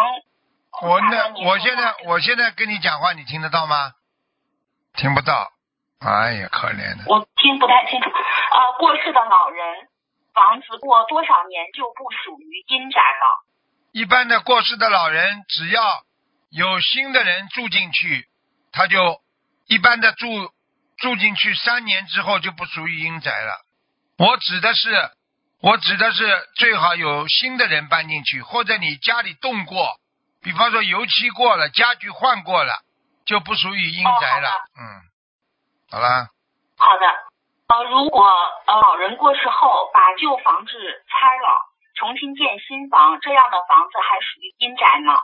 [0.81, 3.93] 我那我现在我现在跟你讲话，你听得到吗？
[4.95, 5.49] 听不到。
[5.99, 7.05] 哎呀，可怜的。
[7.07, 8.09] 我听不太清楚。
[8.09, 9.87] 呃，过世的老人，
[10.33, 13.45] 房子过多少年就不属于阴宅了？
[13.91, 15.83] 一般的过世的老人，只要
[16.49, 18.27] 有新的人住进去，
[18.71, 19.21] 他就
[19.67, 20.27] 一般的住
[20.97, 23.61] 住进去三年之后就不属于阴宅了。
[24.17, 25.11] 我指的是，
[25.61, 29.99] 我指的是最好有新的人搬进去，或者你家里动过，
[30.41, 32.73] 比方说油漆过了，家具换过了，
[33.25, 34.49] 就不属于阴宅了。
[34.79, 35.01] 嗯。
[35.91, 36.27] 好了。
[36.77, 37.32] 好的。
[37.73, 38.23] 呃，如果
[38.67, 40.71] 呃老人过世后把旧房子
[41.09, 41.57] 拆了，
[41.95, 45.17] 重新建新房，这样的房子还属于阴宅吗？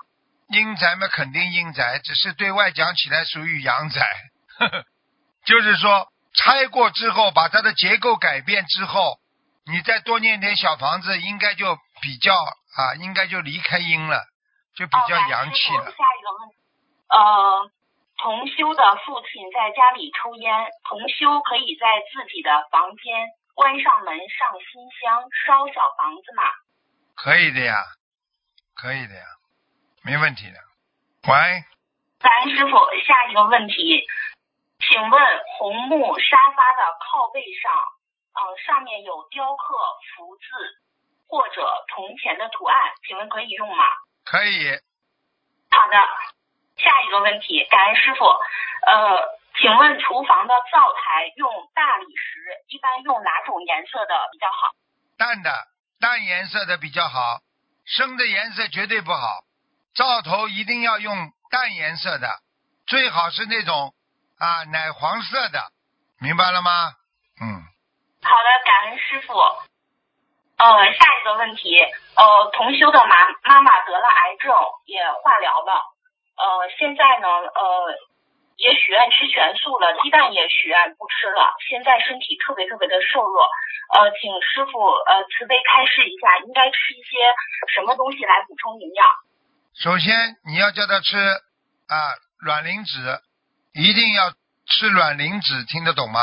[0.48, 4.02] 阴宅嘛，肯定阴宅，只是对外讲起来属于阳宅。
[5.46, 9.20] 就是说，拆过之后，把它的结构改变之后，
[9.72, 14.26] 你再多念点小房子，应该就比较啊，应该就离开阴了，
[14.76, 15.86] 就比较阳气了。
[15.86, 16.56] 下一个问题，
[17.10, 17.72] 呃。
[18.21, 26.43] 同修的父亲在家里抽烟，同修可以在自己的房间关上门、上新香、烧小房子吗？
[27.15, 27.75] 可以的呀，
[28.75, 29.23] 可以的呀，
[30.03, 30.60] 没问题的。
[31.32, 31.63] 喂，
[32.19, 32.75] 感恩师傅，
[33.08, 34.05] 下一个问题，
[34.79, 35.21] 请问
[35.58, 37.71] 红木沙发的靠背上，
[38.36, 39.75] 嗯，上面有雕刻
[40.17, 40.43] 福字
[41.27, 42.75] 或者铜钱的图案，
[43.08, 43.86] 请问可以用吗？
[44.25, 44.71] 可以。
[45.71, 45.97] 好的。
[46.80, 48.26] 下一个问题，感恩师傅。
[48.26, 52.39] 呃，请问厨房的灶台用大理石，
[52.70, 54.72] 一般用哪种颜色的比较好？
[55.18, 55.52] 淡的，
[56.00, 57.39] 淡颜色的比较好，
[57.86, 59.44] 深的颜色绝对不好。
[59.94, 62.28] 灶头一定要用淡颜色的，
[62.88, 63.94] 最好是那种
[64.39, 65.60] 啊奶黄色的，
[66.22, 66.94] 明白了吗？
[67.42, 67.63] 嗯。
[68.24, 69.34] 好的，感恩师傅。
[70.58, 71.82] 呃，下一个问题，
[72.15, 74.54] 呃，同修的妈妈妈得了癌症，
[74.86, 75.84] 也化疗了。
[76.39, 77.91] 呃，现在呢，呃，
[78.56, 81.52] 也许愿吃全素了，鸡蛋也许愿不吃了。
[81.67, 83.43] 现在身体特别特别的瘦弱，
[83.91, 87.28] 呃，请师傅呃慈悲开示一下，应该吃一些
[87.75, 89.04] 什么东西来补充营养？
[89.75, 91.95] 首先你要叫他吃啊
[92.39, 93.19] 卵磷脂，
[93.73, 96.21] 一定要吃卵磷脂，听得懂吗？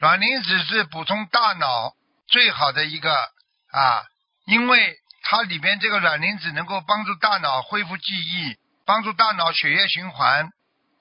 [0.00, 1.92] 卵磷脂是补充大脑
[2.26, 4.04] 最好的一个啊，
[4.46, 8.56] 因为它里边这个卵磷脂能够帮助大脑恢复记忆。
[8.86, 10.48] 帮助大脑血液循环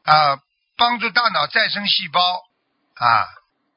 [0.04, 0.40] 啊，
[0.76, 2.20] 帮助大脑再生细胞
[2.96, 3.28] 啊，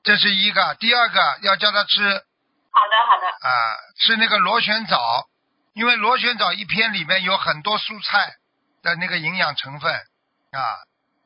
[0.03, 0.75] 这是一个。
[0.77, 5.29] 第二个要叫他吃，好的好的啊，吃那个螺旋藻，
[5.75, 8.35] 因为螺旋藻一片里面有很多蔬菜
[8.83, 10.61] 的那个营养成分啊，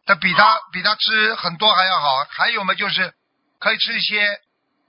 [0.04, 2.24] 它比它比它吃很多还要好。
[2.24, 3.14] 还有嘛，就是
[3.60, 4.40] 可以吃一些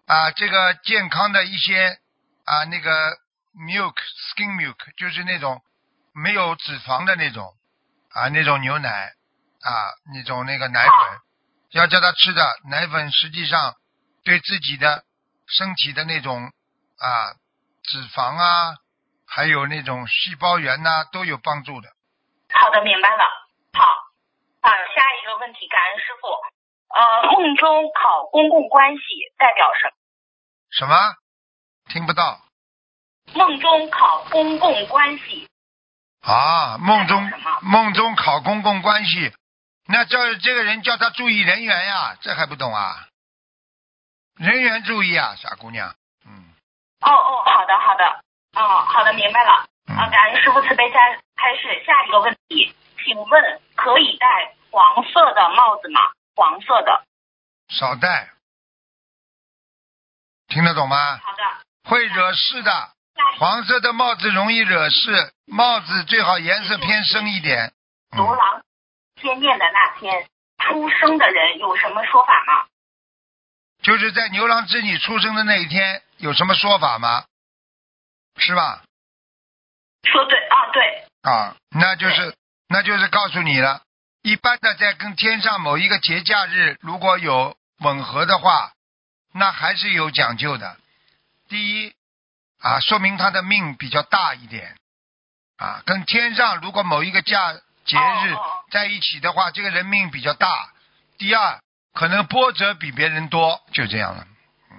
[0.08, 2.00] 啊，这个健康的一些
[2.46, 3.18] 啊那个
[3.56, 3.94] milk
[4.34, 5.62] skin milk，就是那种
[6.14, 7.54] 没有脂肪的那种。
[8.14, 9.14] 啊，那种牛奶
[9.62, 9.72] 啊，
[10.14, 10.94] 那种那个奶粉，
[11.72, 13.76] 要叫他吃的奶粉，实际上
[14.24, 15.04] 对自己的
[15.48, 16.52] 身体的那种
[17.00, 17.34] 啊
[17.84, 18.76] 脂肪啊，
[19.28, 21.90] 还有那种细胞源呐，都有帮助的。
[22.54, 23.24] 好的，明白了。
[23.74, 23.84] 好，
[24.62, 26.28] 啊，下一个问题，感恩师傅。
[26.96, 29.02] 呃，梦中考公共关系
[29.40, 29.94] 代表什么？
[30.70, 30.96] 什么？
[31.90, 32.40] 听不到。
[33.34, 35.50] 梦中考公共关系。
[36.24, 37.32] 啊，梦中
[37.62, 39.34] 梦中考公共关系，
[39.88, 43.08] 那叫这个人叫他注意人缘呀，这还不懂啊？
[44.38, 45.94] 人缘注意啊，傻姑娘。
[46.26, 46.54] 嗯。
[47.02, 48.06] 哦哦，好的好的，
[48.56, 49.66] 哦好的，明白了。
[49.88, 56.00] 啊，感恩师傅慈悲三开始下一个问题，请问可以戴黄色的帽子吗？
[56.36, 57.04] 黄色的。
[57.68, 58.30] 少戴。
[60.48, 61.18] 听得懂吗？
[61.18, 61.44] 好的。
[61.84, 62.92] 会惹事的。
[63.38, 67.74] 黄色的帽子容易惹事，帽子最好颜色偏深一点。
[68.12, 68.64] 独狼
[69.16, 70.28] 天念的那天
[70.60, 72.68] 出生的人有什么说法吗？
[73.82, 77.26] 就是在牛郎织女出生的那一天，有什么说法吗？
[78.38, 78.84] 是吧？
[80.04, 82.36] 说对啊，对，啊，那就是
[82.68, 83.82] 那就是告诉你了。
[84.22, 88.72] 一般的在跟天上某一个节假日如果有吻合的话，
[89.34, 90.78] 那还是有讲究的。
[91.50, 91.94] 第一
[92.64, 94.78] 啊，说明他的命比较大一点
[95.58, 100.72] 啊，跟天上如果某一个假节日哦在一起的话，这个人命比较大。
[101.18, 101.60] 第二，
[101.94, 104.26] 可能波折比别人多，就这样了。
[104.72, 104.78] 嗯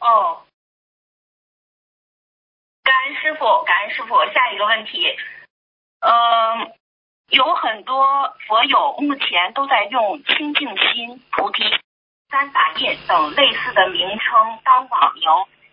[0.00, 0.42] 哦。
[2.82, 4.16] 感恩师傅，感恩师傅。
[4.32, 5.04] 下一个问题，
[6.00, 6.72] 嗯、
[7.28, 11.62] 有很多佛友目前都在用清净心、菩提、
[12.30, 15.22] 三法印等类似的名称当网名。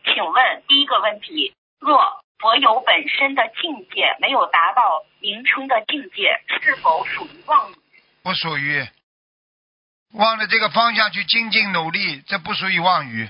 [0.03, 7.75] 请问第一个问题，若佛友本身的境界没有达到名称的境界，是否属于妄语？
[8.21, 8.85] 不属于
[10.13, 13.29] 往着这个方向去精进努力，这不属于妄语。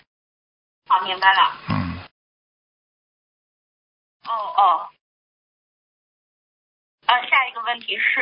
[0.87, 1.57] 好，明白了。
[1.69, 1.99] 嗯，
[4.25, 4.89] 哦哦。
[7.05, 8.21] 呃，下一个问题是，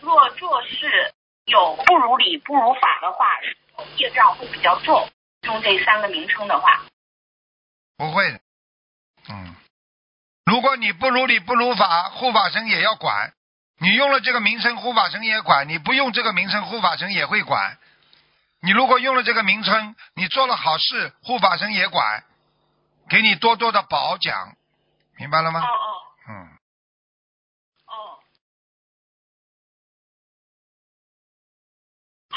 [0.00, 1.12] 若做事
[1.46, 5.08] 有不如理不如法的话，是否业障会比较重？
[5.42, 6.82] 用这三个名称的话，
[7.98, 8.40] 不会的。
[9.28, 9.54] 嗯，
[10.46, 13.34] 如果你不如理不如法，护法神也要管。
[13.80, 17.78] 你用了这个名称，护法神也管；你不用这个名称，护法神也会管。
[18.60, 22.24] 你如果用了这个名称，你做了好事，护法神也管，
[23.08, 24.56] 给你多多的褒奖，
[25.16, 25.60] 明白了吗？
[25.60, 25.94] 哦哦
[26.28, 26.57] 嗯，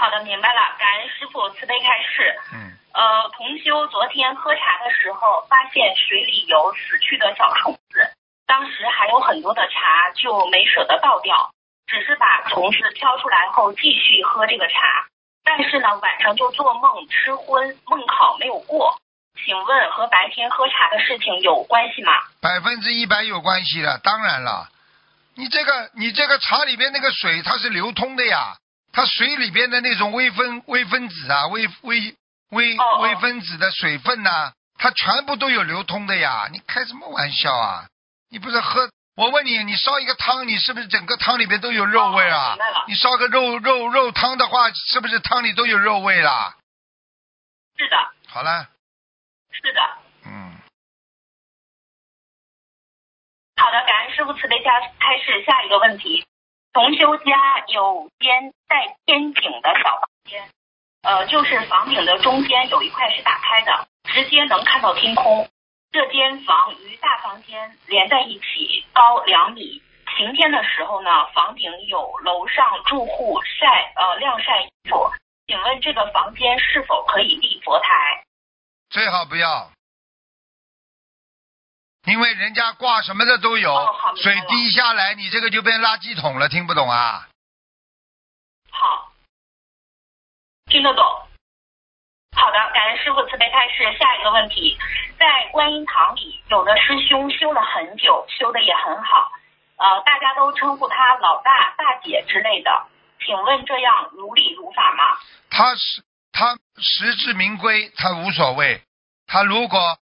[0.02, 0.76] 好的，明白了。
[0.80, 2.36] 感恩师傅慈悲开示。
[2.54, 8.10] 嗯，呃，同修昨天喝茶的时候，发现水里有死去的小虫子，
[8.48, 11.52] 当时还有很多的茶，就没舍得倒掉，
[11.86, 15.06] 只是把虫子挑出来后继续喝这个茶。
[15.44, 18.98] 但是呢，晚上就做梦吃荤，梦考没有过。
[19.46, 22.12] 请问和白天喝茶的事情有关系吗？
[22.42, 24.68] 百分之一百有关系的，当然了。
[25.36, 28.58] 你这个你这个茶里边那个水它是流通的呀，
[28.92, 32.16] 它水里边的那种微分微分子啊，微微
[32.50, 36.48] 微微分子的水分呐、它全部都有流通的呀。
[36.52, 37.86] 你开什么玩笑啊？
[38.30, 38.90] 你不是喝？
[39.16, 42.58] 我问你，你烧一个汤，你是不是整个汤里边都有肉味哦啊？
[42.88, 46.56] 你烧个肉肉肉汤的话，是不是汤里都有肉味啦？
[47.78, 48.70] 是的，好了，
[49.52, 49.82] 是的。
[50.26, 50.56] 嗯，
[53.58, 55.44] 好的，感恩师傅慈悲下开始。
[55.46, 56.26] 下一个问题，
[56.74, 57.36] 同修家
[57.68, 60.50] 有间带天井的小房间，
[61.04, 65.50] 呃，就是房顶的中间有一块是打开的，直接能看到天空。
[65.92, 69.82] 这间房与大房间连在一起，高两米。
[70.16, 75.12] 晴天的时候呢，房顶有楼上住户晒呃晾晒衣服。
[75.48, 78.24] 请问这个房间是否可以立佛台？
[78.90, 79.72] 最好不要，
[82.06, 83.74] 因为人家挂什么的都有，
[84.18, 87.28] 水滴下来，你这个就变垃圾桶了，听不懂啊？
[88.72, 89.12] 好，
[90.66, 91.04] 听得懂。
[92.36, 93.98] 好的，感恩师傅慈悲开示。
[94.00, 94.80] 下一个问题，
[95.20, 99.32] 在观音堂里，有的师兄修了很久，修的也很好，
[99.78, 102.88] 呃，大家都称呼他老大、大姐之类的。
[103.24, 105.20] 请问这样如理如法吗？
[105.52, 108.82] 他是他实至名归，他无所谓。
[109.28, 110.00] 他如果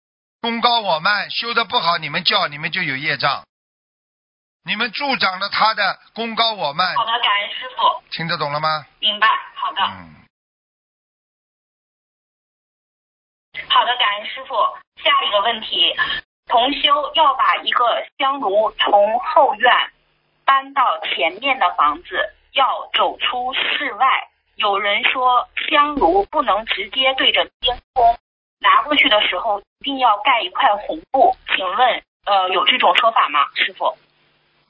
[0.45, 3.43] 功高我慢，修的不好，你们叫你们就有业障。
[4.63, 8.85] 你们助长了他的功高我慢，好的，感恩师傅，听得懂了吗？
[8.99, 9.27] 明白。
[9.55, 10.21] 好的，嗯，
[13.69, 14.53] 好的，感恩师傅。
[15.03, 15.95] 下一个问题，
[16.45, 19.91] 同修要把一个香炉从后院
[20.45, 24.29] 搬到前面的房子，要走出室外。
[24.57, 28.15] 有人说香炉不能直接对着天空，
[28.59, 31.35] 拿过去的时候一定要盖一块红布。
[31.55, 33.97] 请问，呃，有这种说法吗，师傅？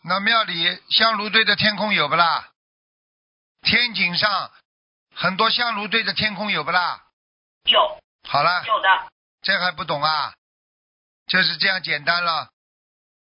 [0.03, 2.49] 那庙里香炉对着天空有不啦？
[3.61, 4.51] 天井上
[5.15, 7.03] 很多香炉对着天空有不啦？
[7.65, 9.07] 有，好了，有的。
[9.41, 10.33] 这还不懂啊？
[11.27, 12.49] 就是这样简单了。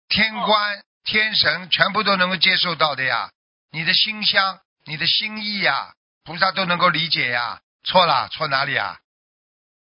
[0.08, 3.30] 天官、天神全部都能够接受到的呀，
[3.70, 5.92] 你的心香、你的心意呀，
[6.24, 7.60] 菩萨都能够理解呀。
[7.84, 8.98] 错了，错哪里啊？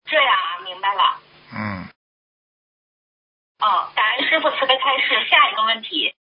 [0.06, 1.20] 这样啊，明白了。
[1.52, 1.88] 嗯，
[3.58, 5.28] 哦，感恩师傅慈悲开示。
[5.28, 6.14] 下一个问题，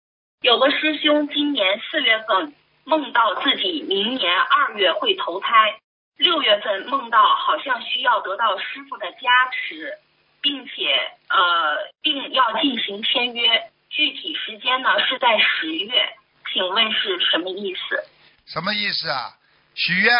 [0.42, 2.56] 有个师兄今年四月份
[2.86, 5.80] 梦到自己明年二月会投胎，
[6.18, 9.98] 六月份梦到好像需要得到师傅的加持，
[10.42, 16.16] 并且呃，并要进行签约，具体时间呢是在十月，
[16.52, 18.04] 请问是什么意思？
[18.46, 19.38] 什么意思啊？
[19.76, 20.14] 许愿，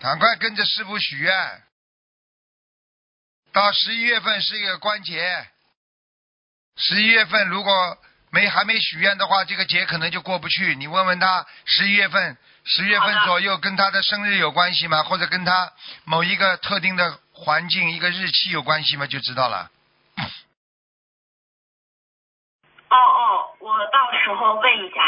[0.00, 1.32] 赶快跟着师傅许愿，
[3.56, 5.26] 到十一月份是一个关节，
[6.76, 7.96] 十一月份如果
[8.30, 10.74] 没还没许愿的话，这个节可能就过不去。
[10.74, 15.02] 你问问他，十一月份十月份左右跟他的生日有关系吗？
[15.04, 15.72] 或者跟他
[16.04, 19.06] 某一个特定的环境、一个日期有关系吗？
[19.06, 19.70] 就知道了。
[22.90, 25.00] 哦哦，我到时候问一下。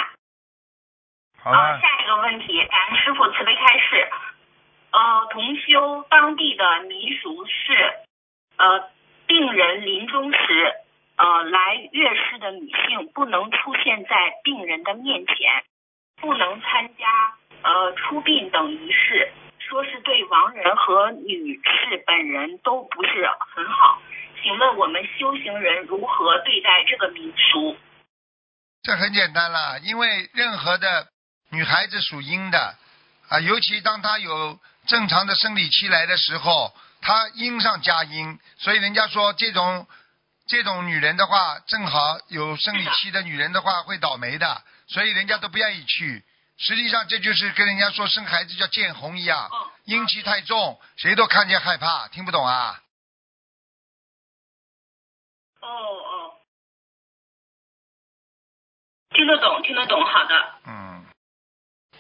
[1.43, 4.11] 啊，好了，下一个问题，感恩师傅慈悲开示。
[4.91, 8.08] 呃，同修当地的民俗是，
[8.59, 8.91] 呃，
[9.27, 10.73] 病人临终时，
[11.17, 15.65] 呃，来月事的女性不能出现在病人的面前，
[16.21, 17.07] 不能参加
[17.63, 24.03] 呃出殡等仪式，说是对亡人和女士本人都不是很好。
[24.43, 27.77] 请问我们修行人如何对待这个民俗？
[28.83, 31.09] 这很简单了，因为任何的
[31.51, 32.75] 女孩子属阴的
[33.29, 39.87] 啊，尤其当她有正常的生理期来的时候，她阴上加阴，所以人家说这种
[40.47, 46.25] 这种女人的话，正好有生理期的女人的话会倒霉的，所以人家都不愿意去。
[46.59, 52.83] 实际上这就是跟人家说生孩子叫见红一样，嗯，阴气太重，谁都看见害怕，听不懂啊？
[55.61, 56.35] 哦哦，
[59.11, 60.55] 听得懂，听得懂，好的。
[60.67, 61.05] 嗯，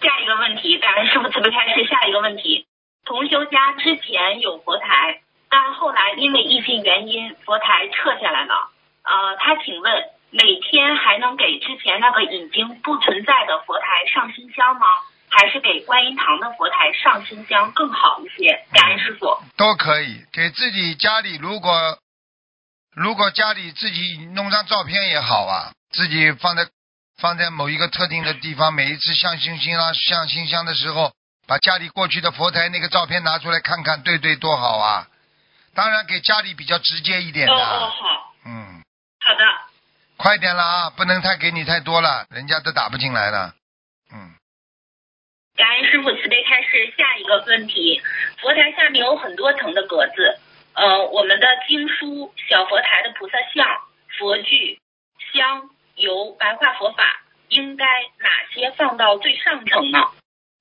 [0.01, 1.85] 下一个问题，感恩师傅慈悲开示。
[1.87, 2.68] 下一个问题，
[3.09, 8.69] 同修家之前有佛台，但后来因为疫情原因，佛台撤下来了。
[9.03, 14.87] 呃，他请问，每天还能给之前那个已经不存在的佛台上新香吗？
[15.31, 18.67] 还是给观音堂的佛台上新香更好一些？
[18.75, 19.39] 感恩师傅。
[19.57, 20.21] 都可以。
[20.31, 21.99] 给自己家里如果
[22.95, 26.67] 如果家里自己弄张照片也好啊，自己放在
[27.17, 31.13] 放在某一个特定的地方，每一次上星星啊、上新香的时候，
[31.49, 35.09] 把家里过去的佛台那个照片拿出来看看，对对，多好啊！
[35.75, 38.83] 当然给家里比较直接一点哦哦，的，好嗯，
[39.21, 39.45] 好的。
[40.19, 43.55] 快点了啊，不能太给你太多了，人家都打不进来了，
[44.13, 44.35] 嗯。
[45.57, 46.93] 感恩师傅慈悲开示。
[46.99, 48.03] 下一个问题，
[48.43, 50.39] 佛台下面有很多层的格子，
[50.75, 53.67] 呃，我们的经书、小佛台的菩萨像、
[54.19, 54.79] 佛具、
[55.33, 57.87] 香、油、白话佛法，应该
[58.19, 60.01] 哪些放到最上层呢？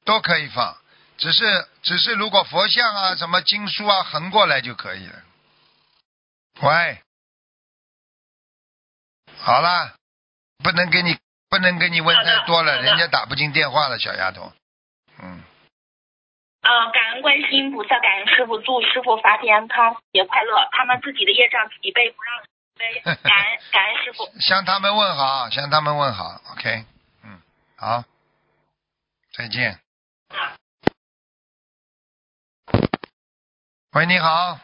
[0.08, 0.78] 都可以放，
[1.18, 5.16] 只是只是如果佛像啊、什么经书啊横过来就可以了。
[6.62, 7.01] 喂，
[9.38, 9.95] 好啦，
[10.64, 14.53] 不能给你不能给你问太多了，人家打不进电话了，小丫头。
[15.20, 15.43] 嗯，
[16.62, 20.70] 呃，感恩观世音菩萨，感恩师傅，祝师傅法体安康，节快乐。
[20.72, 22.41] 他们自己的业障自己背，不让
[22.80, 23.01] 背。
[23.03, 24.32] 感恩感恩师傅。
[24.39, 26.86] 向他们问好，向他们问好，OK。
[27.24, 27.41] 嗯，
[27.76, 28.05] 好，
[29.34, 29.78] 再见。
[33.93, 34.59] 喂，你好，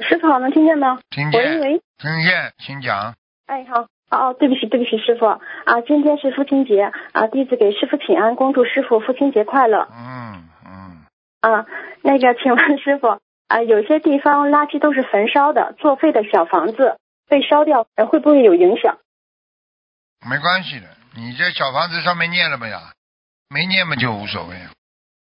[0.00, 0.98] 师傅好，能听见吗？
[1.10, 3.14] 听见，喂喂，听见，请讲。
[3.46, 5.40] 哎，好，哦哦，对不起，对不起，师傅啊，
[5.86, 11.06] 今天是父亲节啊，弟子给师傅请安，恭祝师傅父亲节快乐嗯嗯，
[11.40, 11.66] 啊。
[12.02, 16.98] 那个，请问师傅啊，有些地方垃圾都是焚烧的，作废的小房子
[17.28, 18.98] 被烧掉，呃会不会有影响？
[20.28, 22.78] 没关系的，你这小房子上面念了没有？
[23.48, 24.56] 没念嘛就无所谓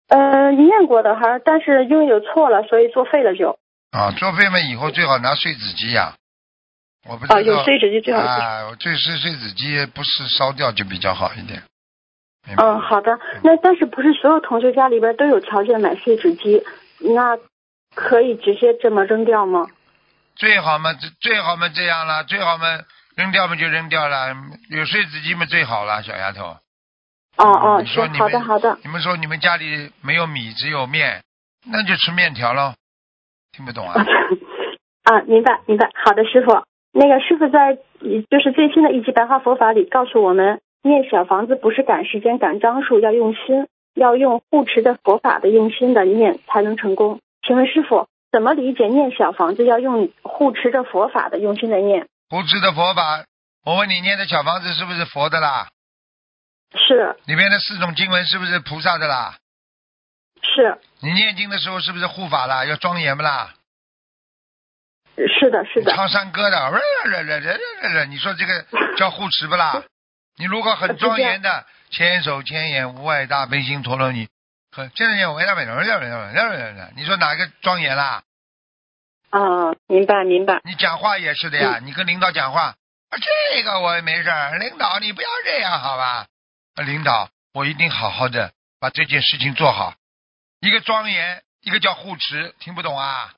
[0.07, 3.57] 呃，念过的哈，但是因为有错了，所以作废了就。
[3.91, 4.11] 啊。
[4.11, 6.13] 作废嘛，以后最好拿碎纸机呀、
[7.07, 7.37] 我不知道。
[7.37, 8.27] 啊，有碎纸机最好是。
[8.27, 11.63] 啊，我最是碎纸机，不是烧掉就比较好一点。
[12.57, 13.17] 嗯，好的。
[13.43, 16.63] 那但是不是所有同学家里边都有条件买碎纸机？
[16.99, 17.37] 那
[17.95, 19.67] 可以直接这么扔掉吗？
[20.35, 22.67] 最好嘛，最最好嘛这样了，最好嘛
[23.15, 24.35] 扔掉嘛就扔掉了，
[24.69, 26.57] 有碎纸机嘛最好了，小丫头。
[27.37, 28.77] 哦哦，说你们好的好的。
[28.83, 31.21] 你们说你们家里没有米只有面，
[31.69, 32.73] 那就吃面条喽。
[33.51, 33.93] 听不懂啊？
[35.03, 35.89] 啊，明白明白。
[36.03, 36.63] 好的，师傅。
[36.93, 47.19] 那个师傅在就是最新的一集白话佛法里告诉我们，念小房子不是赶时间赶张数，要用心，要用护持的佛法的用心的念才能成功。
[47.45, 52.07] 请问师傅，怎么理解念小房子要用护持着佛法的用心的念？
[52.29, 53.25] 护持的佛法，
[53.65, 55.67] 我问你念的小房子是不是佛的啦？
[56.75, 59.37] 是里面的四种经文是不是菩萨的啦？
[60.41, 62.65] 是你念经的时候是不是护法啦？
[62.65, 63.53] 要庄严不啦？
[65.15, 65.91] 是的是的。
[65.93, 68.65] 唱山歌的，你说这个
[68.97, 69.81] 叫护持不啦？
[70.37, 74.27] 你如果很庄严的千手千眼无碍大悲心陀罗尼，
[74.71, 76.53] 和现在念我要不要要不要要
[76.95, 78.23] 你说哪个庄严啦？
[79.29, 80.59] 啊，明白明白。
[80.63, 82.75] 你讲话也是的呀，你跟领导讲话，
[83.09, 83.17] 啊
[83.53, 86.27] 这个我也没事儿，领导你不要这样好吧？
[86.75, 89.93] 啊领导，我一定好好的把这件事情做好。
[90.59, 93.33] 一个庄严，一个叫护持，听不懂啊？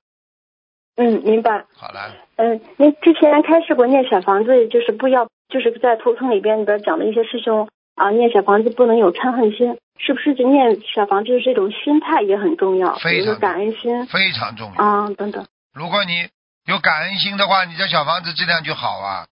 [0.96, 1.66] 嗯，明白。
[1.76, 10.34] 好了，嗯，您之前开示过念小房子，就是不要，就是在图腾里边边讲的一些师兄啊，念小房子不能有嗔恨心，是不是？
[10.34, 14.84] 就念小房子这种心态也很重要，比非常感恩心非常重要。
[14.84, 15.46] 啊等等。
[15.74, 16.28] 如果你
[16.66, 19.28] 有感恩心的话，你的小房子质量就好啊。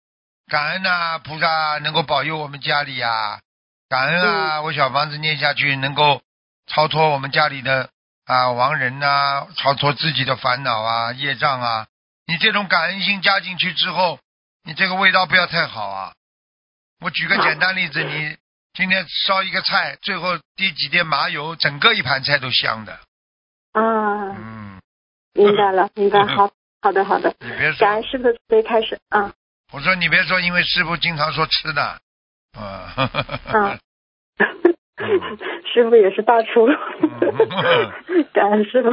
[0.48, 3.40] 感恩呐、菩萨能够保佑我们家里呀、
[3.91, 6.22] 感恩啊，我小房子念下去能够
[6.68, 7.91] 超脱我们家里的
[8.24, 11.88] 啊亡人呐、超脱自己的烦恼啊、业障啊。
[12.24, 14.20] 你这种感恩心加进去之后，
[14.62, 16.12] 你这个味道不要太好啊。
[17.01, 18.36] 我举个简单例子，你
[18.74, 22.93] 今天烧一个菜，最后滴几滴麻油，整个一盘菜都香的。
[23.72, 23.82] 啊，
[24.38, 24.80] 嗯，
[25.34, 26.24] 明白了， 明白。
[26.26, 26.49] 好，
[26.80, 27.34] 好的，好的。
[27.41, 29.32] 你别说感恩师傅的慈悲开始啊。
[29.72, 32.01] 我说你别说，因为师傅经常说吃的，
[32.59, 32.94] 啊，
[33.53, 33.78] 啊
[35.72, 36.66] 师傅也是大厨，
[38.34, 38.90] 感恩师傅。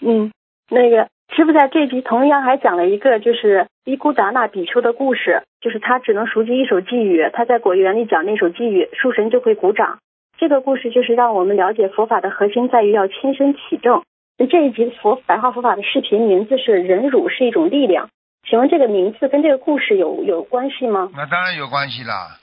[0.00, 0.32] 嗯，
[0.70, 9.98] 那个师傅在这集同样还讲了一个，就是伊古达那比丘的故事，就是他只能熟记一首寄语，他在果园里讲那首寄语，树神就会鼓掌。
[10.38, 14.02] 这个故事就是让我们了解佛法的核心在于要亲身体证。
[14.38, 18.10] 那这一集佛白话佛法的视频名字是“忍辱是一种力量”，
[18.46, 21.10] 请问这个名字跟这个故事有有关系吗？
[21.14, 22.38] 那当然有关系啦。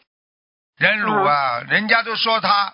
[0.77, 2.73] 忍辱啊，人家都说他，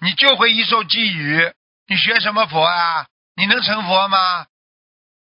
[0.00, 1.52] 你就会一首寄语，
[1.86, 3.06] 你学什么佛啊？
[3.36, 4.46] 你能成佛吗？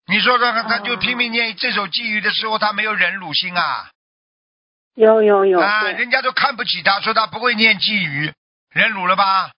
[0.07, 3.91] 你说说看，他就拼命念这首寄语的时候，他没有忍辱心啊？
[4.95, 5.59] 有有有。
[5.59, 8.33] 啊，人家都看不起他，说他不会念寄语，
[8.71, 9.51] 忍辱了吧？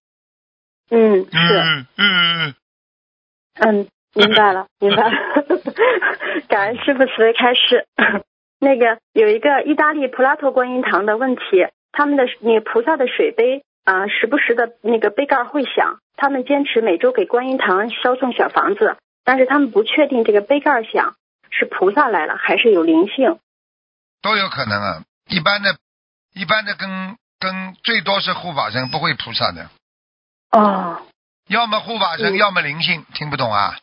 [0.90, 1.58] 嗯，是。
[1.58, 2.54] 嗯嗯
[3.54, 5.10] 嗯，明白了， 明白了。
[6.48, 7.86] 感恩师傅慈悲开示。
[8.60, 11.42] 那个有一个意大利普拉托观音堂的问题，
[11.94, 21.16] 他们的那个菩萨的水杯啊、时不时的那个杯盖会响，他们坚持每周给观音堂烧送小房子，但是他们不确定这个杯盖响
[21.50, 23.38] 是菩萨来了还是有灵性。
[24.22, 25.02] 都有可能啊。
[25.28, 25.76] 一般的，
[26.34, 29.68] 一般的跟跟最多是护法神，不会菩萨的。
[30.50, 31.02] 哦
[31.48, 33.76] 要么护法神，要么灵性，听不懂啊？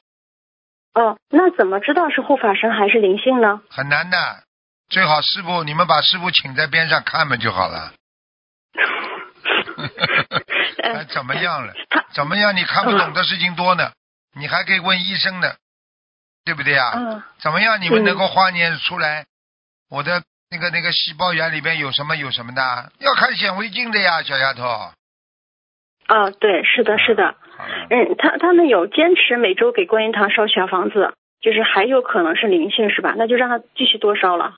[0.95, 3.61] 哦，那怎么知道是护法神还是灵性呢？
[3.69, 4.17] 很难的。
[4.89, 7.93] 最好师傅，你们把师傅请在边上看嘛就好了。
[10.93, 11.73] 还 怎么样了？
[12.13, 12.55] 怎么样？
[12.55, 13.91] 你看不懂的事情多呢，
[14.35, 15.53] 你还可以问医生呢，
[16.45, 16.91] 对不对呀？
[16.95, 17.81] 嗯怎么样？
[17.81, 19.25] 你们能够化验出来
[19.89, 22.91] 我的那个那个细胞源里边有什么有什么的？
[22.99, 24.63] 要看显微镜的呀，小丫头。
[26.07, 27.35] 啊，对，是的，是的。
[27.89, 33.13] 嗯，他他们有坚持每周给观音堂烧小房子，就是还有可能是灵性是吧？
[33.17, 34.55] 那就让他继续多烧了。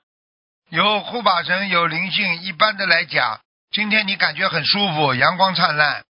[0.70, 2.42] 有护法神，有灵性。
[2.42, 3.38] 一般的来讲，
[3.74, 6.04] 今天你感觉很舒服，阳光灿烂。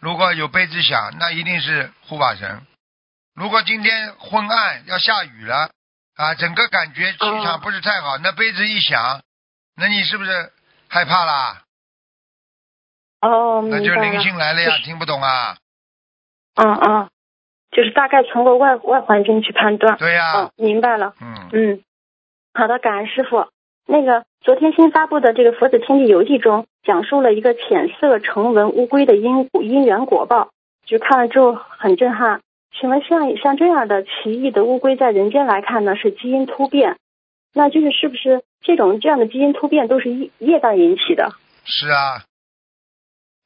[0.00, 2.62] 如果有杯子响，那一定是护法神。
[3.36, 5.70] 如果今天昏暗，要下雨了
[6.16, 9.22] 啊，整个感觉气场不是太好，那杯子一响，
[9.76, 10.52] 那你是不是
[10.88, 11.62] 害怕啦？
[13.20, 13.94] 哦，明那就。
[13.94, 15.58] 灵性来了呀，听不懂啊？
[16.56, 17.10] 嗯嗯，
[17.70, 19.96] 就是大概从个外外环境去判断。
[19.96, 21.14] 对呀、嗯，明白了。
[21.20, 21.84] 嗯嗯，
[22.52, 23.48] 好的，感恩师傅。
[23.90, 30.50] 那个昨天新发布的这个《佛子天地游记》中，讲述了一个浅色成文乌龟的因因缘果报，
[30.86, 32.40] 就看了之后很震撼。
[32.72, 36.98] 请问像像这样的奇异的乌龟，在人间来看呢，是基因突变，
[37.52, 41.32] 那就是是不是这种这样的基因突变都是业业障引起的？
[41.64, 42.22] 是啊，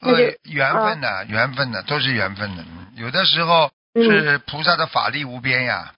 [0.02, 0.12] 呃，
[0.44, 2.62] 缘分的，缘分的，都是缘分的。
[2.62, 5.94] 嗯有的时候是菩萨的法力无边呀。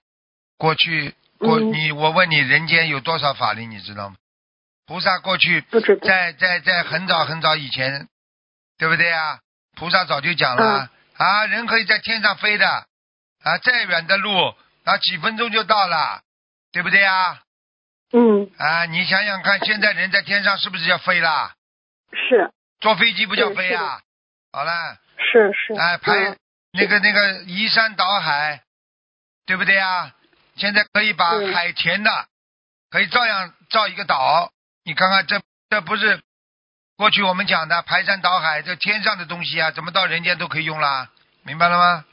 [0.57, 4.17] 过去过嗯你，我问你，人间有多少法力，你知道吗？
[4.87, 5.63] 菩萨过去
[6.03, 8.09] 在在在很早很早以前，
[8.79, 9.41] 对不对啊？
[9.75, 16.23] 菩萨早就讲了、啊，人可以在天上飞的啊，再远的路啊，几分钟就到了，
[16.73, 17.43] 对不对啊？
[18.13, 21.55] 嗯，啊，你想想看，现在人在天上是不是要飞啦？
[22.13, 24.01] 是坐飞机不叫飞啊？
[24.53, 25.75] 好了，是是。
[25.79, 26.39] 哎，排嗯
[26.73, 28.63] 那个那个移山倒海，
[29.47, 30.15] 对不对啊？
[30.57, 32.29] 现在可以把嗯海填的，
[32.91, 34.53] 可以照样造一个岛。
[34.87, 35.37] 你看看这
[35.69, 36.21] 这不是
[36.97, 41.09] 过去我们讲的排山倒海，这天上的东西啊，怎么到人间都可以用啦？
[41.45, 42.05] 明白了吗？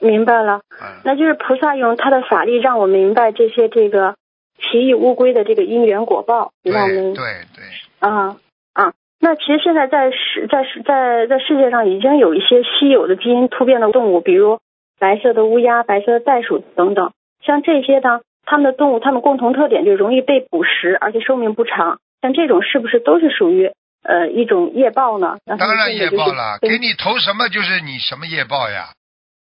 [0.00, 4.16] 明白了，嗯那就是菩萨用他的法力让我明白这些这个
[4.58, 7.64] 奇异乌龟的这个因缘果报，让我们对对，
[7.98, 8.36] 啊
[8.72, 8.92] 啊。
[9.20, 14.60] 那其实现在在世在世在在世界上已经有一些稀有的基因突变的动物，比如
[14.98, 17.12] 白色的乌鸦、白色的袋鼠等等。
[17.42, 21.98] 像这些呢，它们的动物，它们共同特点就容易被捕食，而且寿命不长。
[22.22, 23.70] 像这种是不是都是属于
[24.02, 25.36] 呃一种业报呢？
[25.58, 28.90] 当然业报了，给你投什么就是你什么业报呀。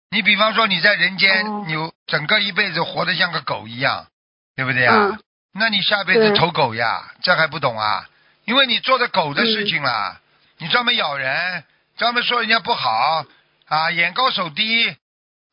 [0.09, 1.73] 你比方说你在人间，哦你
[2.07, 4.07] 整个一辈子活得像个狗一样，
[4.55, 4.93] 对不对呀？
[5.11, 5.19] 嗯
[5.53, 7.11] 那你下辈子投狗呀？
[7.21, 8.07] 这还不懂啊？
[8.45, 10.17] 因为你做的狗的事情了，
[10.59, 11.65] 你专门咬人，
[11.97, 13.25] 专门说人家不好
[13.67, 14.87] 啊，眼高手低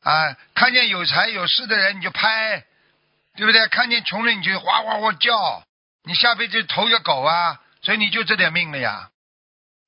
[0.01, 2.63] 啊，看见有财有势的人你就拍，
[3.37, 3.67] 对不对？
[3.67, 5.63] 看见穷人你就哗哗哗叫，
[6.03, 9.09] 你下辈子投一个狗啊，所以你就这点命了呀，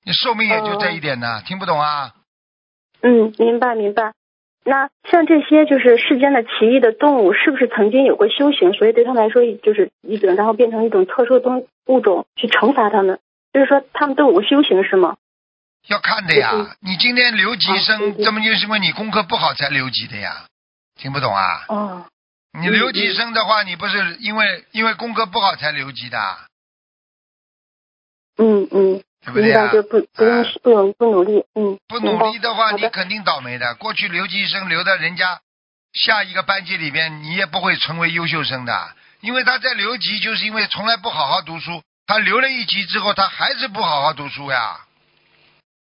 [0.04, 2.14] 你寿命也就这一点呢，听不懂啊？
[3.02, 4.14] 嗯，明白明白。
[4.64, 13.20] 那像这些就是世间的奇异的动物，是不是曾经有过修行，所以对他们来说就是一种，然后变成一种特殊的东物种去惩罚他们？
[13.54, 15.18] 就是说他们都有过修行是吗？
[15.88, 20.46] 要看的呀嗯，你今天留级生，对这么就是因为你功课不好才留级的呀，
[20.96, 21.66] 听不懂啊？
[21.68, 22.06] 哦，
[22.60, 26.18] 你留级生的话，你不是因为因为功课不好才留级的，
[28.38, 29.74] 嗯嗯，对不对呀明白？
[29.74, 33.76] 就不不不用不努力，嗯，不努力的话，你肯定倒霉的。
[33.76, 35.39] 过去留级生留到人家
[35.93, 41.82] 下一个班级里边，你也不会成为优秀生的，因为他在留级，就是因为从来不好好读书。
[42.08, 44.82] 他留了一级之后，他还是不好好读书呀，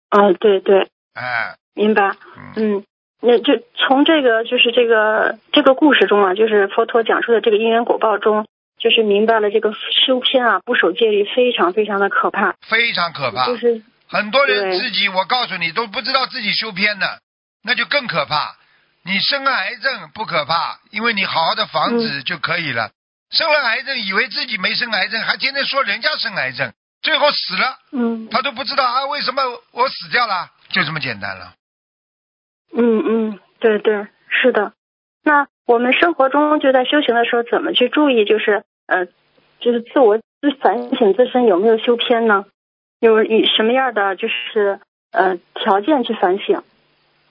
[0.10, 2.16] 啊，对对，哎，明白。
[2.38, 2.86] 嗯，嗯，
[3.22, 8.48] 那就从这个就是这个这个故事中啊，就是佛陀讲述的这个因缘果报中，
[8.80, 9.72] 就是明白了这个
[10.06, 12.56] 修偏啊，不守戒律非常非常的可怕。
[12.68, 13.46] 非常可怕。
[13.46, 17.20] 就是很多人自己，我告诉你都不知道自己修偏的，
[17.64, 18.56] 那就更可怕。
[19.04, 22.90] 你生了癌症不可怕，因为你好好的防止就可以了。
[23.30, 29.42] 生了癌症，以为自己没生癌症，还天天说人家生癌症，最后死了，嗯他都不知道啊，为什么
[29.72, 30.50] 我死掉了？
[30.70, 31.54] 就这么简单了。
[32.74, 34.74] 嗯嗯，对对，是的。
[35.24, 38.26] 那我们生活中就在修行的时候，怎么去注意？
[38.26, 39.06] 就是呃，
[39.60, 42.46] 就是自我自反省自身有没有修偏呢？
[43.00, 44.80] 有以什么样的就是
[45.12, 46.64] 呃条件去反省？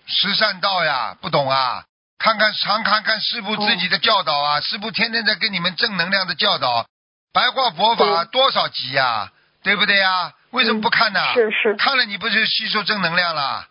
[0.07, 1.85] 十善道呀，不懂啊？
[2.19, 6.85] 看看常看看师傅自己的教导啊，师傅天天在给你们正能量的教导，
[7.33, 9.33] 白话佛法多少集呀、
[9.63, 10.35] 对不对呀？
[10.51, 11.21] 为什么不看呢？
[11.33, 13.67] 是是，看了你不就吸收正能量了？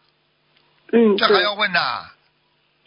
[0.92, 2.06] 嗯，这还要问呐？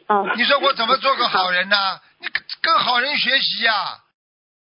[0.08, 1.76] 哦，你说我怎么做个好人呢？
[2.18, 3.72] 你跟跟好人学习呀、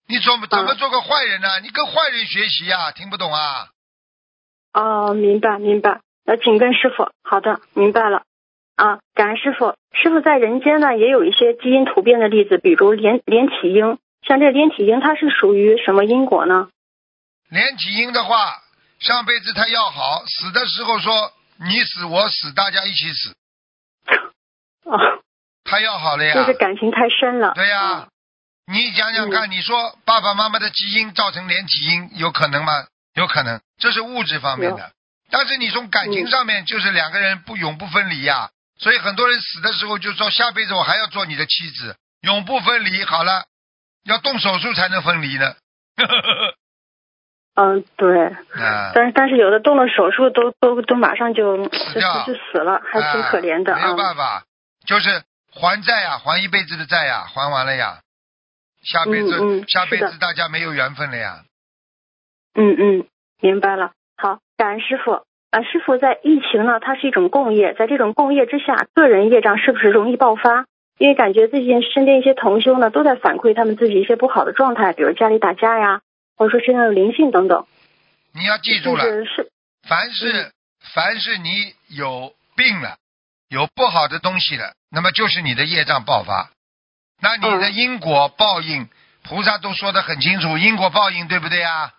[0.09, 1.61] 你怎么怎么做个坏人呢？
[1.61, 3.69] 你跟坏人学习呀、听不懂啊？
[4.75, 6.01] 哦，明白明白。
[6.25, 7.11] 那，请跟师傅。
[7.23, 8.23] 好的，明白了。
[8.77, 9.75] 啊，感恩师傅。
[9.93, 13.99] 师傅在人间呢，也有一些基因突变的例子，比如连连体婴。
[14.27, 16.69] 像这连体婴，它是属于什么因果呢？
[17.51, 18.63] 连体婴的话，
[19.01, 21.33] 上辈子他要好，死的时候说
[21.67, 23.37] 你死我死，大家一起死，
[24.91, 24.97] 啊，
[25.65, 26.35] 他要好了呀。
[26.35, 27.53] 就是感情太深了。
[27.55, 28.09] 对呀、啊
[28.65, 32.87] 你想想看，你说爸爸妈妈的基因造成连体婴，有可能吗？
[33.15, 34.93] 有可能，这是物质方面的。
[35.31, 43.05] 但是你从感情上面，就是两个人不永不分离呀、所以很多人死的时候就说下辈子我还要做你的妻子，永不分离。
[43.05, 43.47] 好了，
[44.05, 45.55] 要动手术才能分离呢。
[47.55, 48.27] 嗯，对。
[48.27, 51.69] 嗯，但是但是有的动了手术都都都马上就就
[52.01, 53.97] 掉就死了，还挺可怜的啊没有啊。
[53.97, 54.45] 办法，
[54.87, 55.23] 就是
[55.53, 57.99] 还债呀、还一辈子的债呀、还完了呀。
[58.83, 61.43] 下辈子，嗯嗯下辈子大家没有缘分了呀。
[62.55, 63.07] 嗯嗯，
[63.41, 63.93] 明白了。
[64.17, 65.23] 好，感恩师傅。
[65.51, 70.65] 啊，师傅在疫情呢，它是一种共业，在这种共业之下，个人业障是不是容易爆发？
[70.99, 76.01] 因为感觉最近身边一些同修呢，都在反馈他们自己一些不好的状态，比如家里打架呀，
[76.43, 77.65] 或者说身上有灵性等等。
[78.35, 79.05] 你要记住了，
[79.89, 80.51] 凡是、
[80.93, 82.97] 凡是你有病了，
[83.49, 86.51] 有不好的东西了，那么就是你的业障爆发。
[87.21, 88.89] 那你的因果报应，
[89.23, 91.93] 菩萨都说得很清楚，因果报应对不对啊？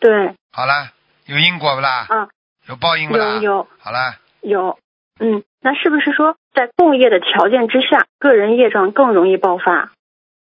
[0.00, 0.90] 对好了，
[1.26, 2.08] 有因果不啦？
[2.10, 2.28] 嗯，
[2.66, 3.34] 有报应不啦？
[3.34, 4.80] 有有好了，有，
[5.20, 9.92] 嗯，那是不是说在共业的条件之下，个人业障更容易爆发？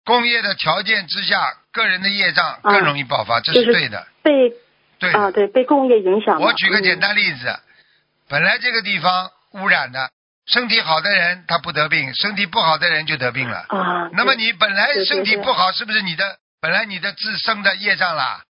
[0.03, 4.53] 共业的条件之下，个人的业障更容易爆发，这是是对的，被
[4.97, 5.11] 对。
[5.11, 6.39] 啊，对，被工业影响。
[6.39, 7.59] 我举个简嗯单例子，
[8.29, 10.09] 本来这个地方污染的，
[10.47, 13.65] 身体好的人他不得病，身体不好的人就得病了。
[13.67, 14.09] 啊。
[14.13, 18.43] 那么你本来身体不好，是不是你的本来你的自身的业障啦？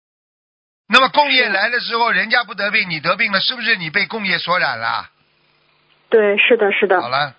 [0.87, 5.09] 那么工业来的时候，人家不得病，你得病了，是不是你被工业所染了？
[6.11, 7.01] 对，是的，是的。
[7.01, 7.35] 好了，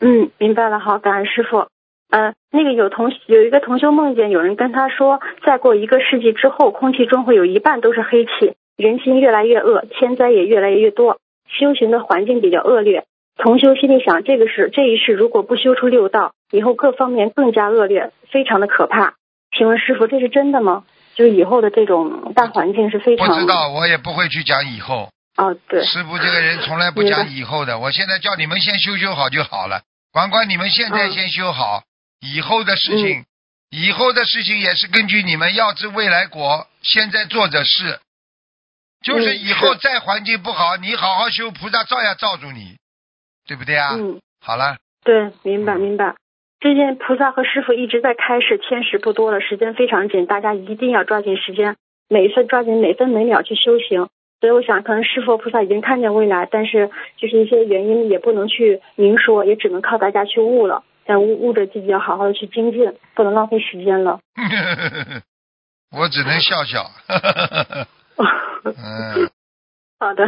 [0.00, 1.66] 嗯，明白了，好，感恩师傅。
[2.14, 13.04] 呃，那个有同有一个同修梦见有人跟他说，再过一个世纪之后，空气中会有一半都是黑气，人心越来越恶，天灾也越来越多，修行的环境比较恶劣。
[13.36, 19.14] 同修心里想，这个是这一世如果不修出六道，以后各方面更加恶劣，非常的可怕。
[19.50, 20.84] 请问师傅，这是真的吗？
[21.16, 25.82] 就是以后的这种大环境是非常不知道，我也不会去讲以后，哦，对。
[25.82, 29.80] 师傅这个人从来不讲以后的，我现在叫你们先修修好就好了，
[30.12, 31.82] 管管你们现在先修好，
[32.24, 33.24] 以后的事情，
[33.70, 38.00] 以后的事情也是根据你们要知未来果，现在做的事，
[39.02, 42.78] 就是以后再环境不好，你好好修，菩萨照样罩住你，
[43.46, 43.90] 对不对啊？
[43.94, 44.20] 嗯。
[44.40, 44.78] 好了。
[45.04, 46.14] 对，明白明白。
[46.60, 51.76] 最近菩萨和师傅一直在开示，天时不多了，时间非常紧，大家一定要抓紧时间，
[52.08, 54.08] 每一次抓紧每分每秒去修行。
[54.40, 60.84] 所以我想，可能师傅菩萨已经看见未来，但是就是一些原因也不能去明说，也只能靠大家去悟了。
[61.06, 64.20] 但悟悟着自己要好好的去精进，不能浪费时间了。
[65.92, 66.90] 我只能笑笑。
[68.64, 69.30] 嗯。
[70.00, 70.26] 好的，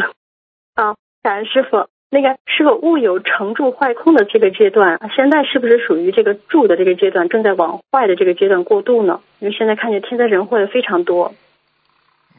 [0.75, 1.89] 好，感恩师傅。
[2.09, 5.01] 那个师傅物有成住坏空的这个阶段？
[5.15, 9.21] 现在是不是属于这个住的这个阶段，正在往坏的这个阶段过渡呢？
[9.41, 11.35] 因为现在看见天灾人祸的非常多。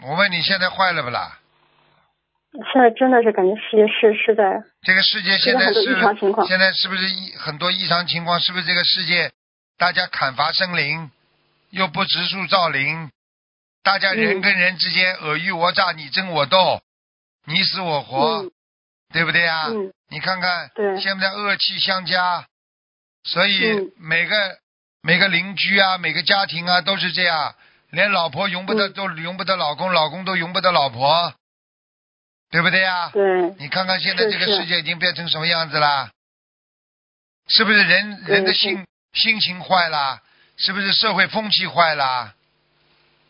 [0.03, 1.39] 我问你现在坏了不啦？
[2.71, 5.83] 现在真的是感觉世界是是在这个世界现在是。
[6.47, 8.39] 现在是不是异很多异常情况？
[8.39, 9.31] 是不是这个世界
[9.77, 11.09] 大家砍伐森林，
[11.69, 13.09] 又不植树造林，
[13.83, 16.81] 大家人跟人之间尔虞我诈，你争我斗，
[17.45, 18.45] 你死我活。
[19.13, 19.67] 对不对啊？
[19.69, 19.93] 嗯。
[20.09, 22.45] 你看看，对，现在恶气相加，
[23.23, 24.35] 所以每个
[25.01, 27.55] 每个邻居啊，每个家庭啊，都是这样，
[27.89, 31.33] 连老婆容不得，都容不得老公，老公都容不得老婆，
[32.49, 33.09] 对不对呀？
[33.13, 33.53] 对。
[33.59, 36.09] 你看看现在这个世界已经变成什么样子啦？
[37.47, 40.19] 是不是人人的心心情坏了？
[40.57, 42.33] 是不是社会风气坏了？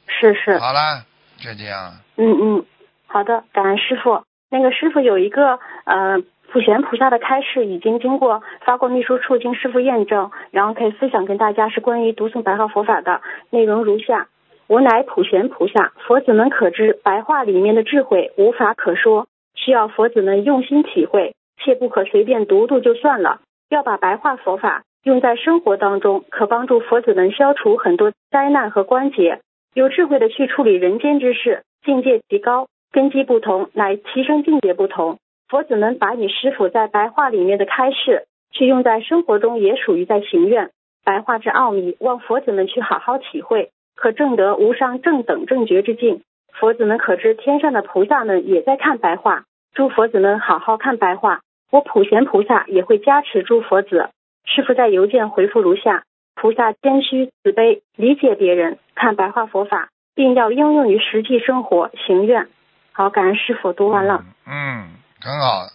[0.07, 0.57] 是是。
[0.59, 1.03] 好啦，
[1.38, 1.99] 就这样。
[2.15, 2.65] 嗯嗯，
[3.05, 4.24] 好的，感恩师傅。
[4.49, 6.20] 那个师傅有一个呃
[6.51, 14.30] 普贤菩萨的开示，已经经过发过秘书处经师傅验证，然后可以分享给大家，是关于读诵白话佛法的内容如下：
[14.68, 23.39] 我乃普贤菩萨，佛子们可知白话里面的智慧无法可说，需要佛子们用心体会，切不可随便读读就算了，
[23.70, 29.39] 要把白话佛法用在生活当中，可帮助佛子们消除很多灾难和关节，
[29.74, 32.68] 有智慧的去处理人间之事，境界极高。
[32.91, 35.18] 根基不同，乃提升境界不同。
[35.47, 40.72] 佛子们把你师傅在白话里面的开示，去用在生活中，也属于在行愿。
[41.05, 46.22] 白话之奥秘，望佛子们去好好体会，可证得无上正等正觉之境。
[46.54, 49.43] 佛子们可知，天上的菩萨们也在看白话。
[49.74, 54.10] 诸佛子们好好看白话，我普贤菩萨也会加持诸佛子。
[54.45, 62.48] 师傅在邮件回复如下：菩萨谦虚慈悲，理解别人，看白话佛法，并要应用于实际生活行愿。
[62.93, 64.24] 好，感恩师傅读完了。
[64.48, 65.68] 嗯，很好，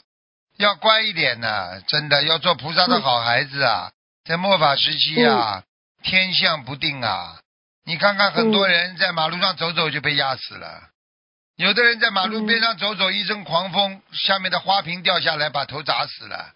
[0.59, 3.91] 要乖一点呢，真的要做菩萨的好孩子啊。
[4.25, 5.63] 在末法时期啊，
[6.03, 7.42] 天象不定啊。
[7.93, 10.81] 你看看，很多人在马路上走走就被压死了，
[11.57, 16.55] 有的人在马路边上走走，一阵狂风，下面的花瓶掉下来，把头砸死了，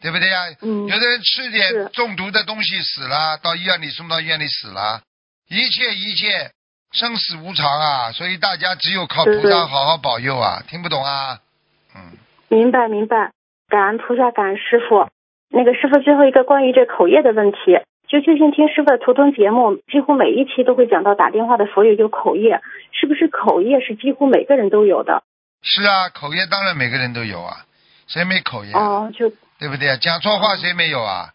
[0.00, 0.46] 对不对呀？
[0.62, 0.88] 嗯。
[0.88, 5.00] 有的人吃点中毒的东西死了，到医院里送到医院里死了，
[5.48, 6.50] 一切一切。
[6.90, 10.62] 生死无常啊，所以大家只有靠菩萨好好保佑啊！
[10.68, 11.38] 听不懂啊？
[11.94, 12.18] 嗯，
[12.48, 13.32] 明白明白，
[13.68, 15.08] 感恩菩萨，感恩师傅。
[15.50, 17.58] 那个师傅最后一个关于这口业的问题，
[18.08, 22.60] 就最近听师傅的图腾节目，几乎每一期都会讲到打电话的所有就口业，
[22.92, 25.22] 是不是口业是几乎每个人都有的？
[25.62, 27.64] 是啊，口业当然每个人都有啊，
[28.06, 28.72] 谁没口业？
[28.74, 29.96] 哦，就对不对？
[29.96, 31.30] 讲错话谁没有啊？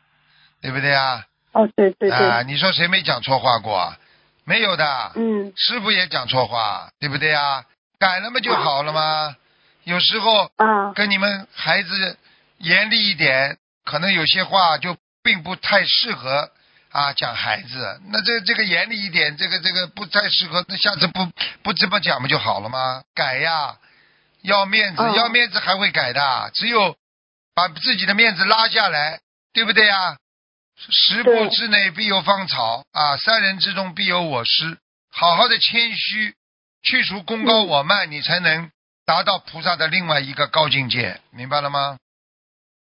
[0.61, 1.26] 对不对啊？
[1.53, 2.17] 哦，对对对。
[2.17, 3.76] 啊，你说谁没讲错话过？
[3.76, 3.97] 啊？
[4.45, 7.63] 没有的，嗯，师傅也讲错话，对不对啊？
[7.99, 9.36] 改了嘛就好了吗？
[9.84, 12.17] 有时候啊，跟你们孩子
[12.59, 16.49] 严厉一点，可能有些话就并不太适合
[16.91, 18.01] 啊讲孩子。
[18.11, 21.27] 那这这个严厉一点，这个这个不太适合，那下次不
[21.63, 23.03] 不这么讲不就好了吗？
[23.13, 23.77] 改呀，
[24.41, 26.95] 要面子，要面子还会改的，只有
[27.53, 29.19] 把自己的面子拉下来，
[29.53, 30.17] 对不对呀？
[30.77, 33.17] 十步之内必有芳草啊！
[33.17, 34.77] 三人之中必有我师。
[35.11, 36.33] 好好的谦虚，
[36.81, 38.71] 去除功高我慢，你才能
[39.05, 41.19] 达到菩萨的另外一个高境界。
[41.31, 41.97] 明白了吗？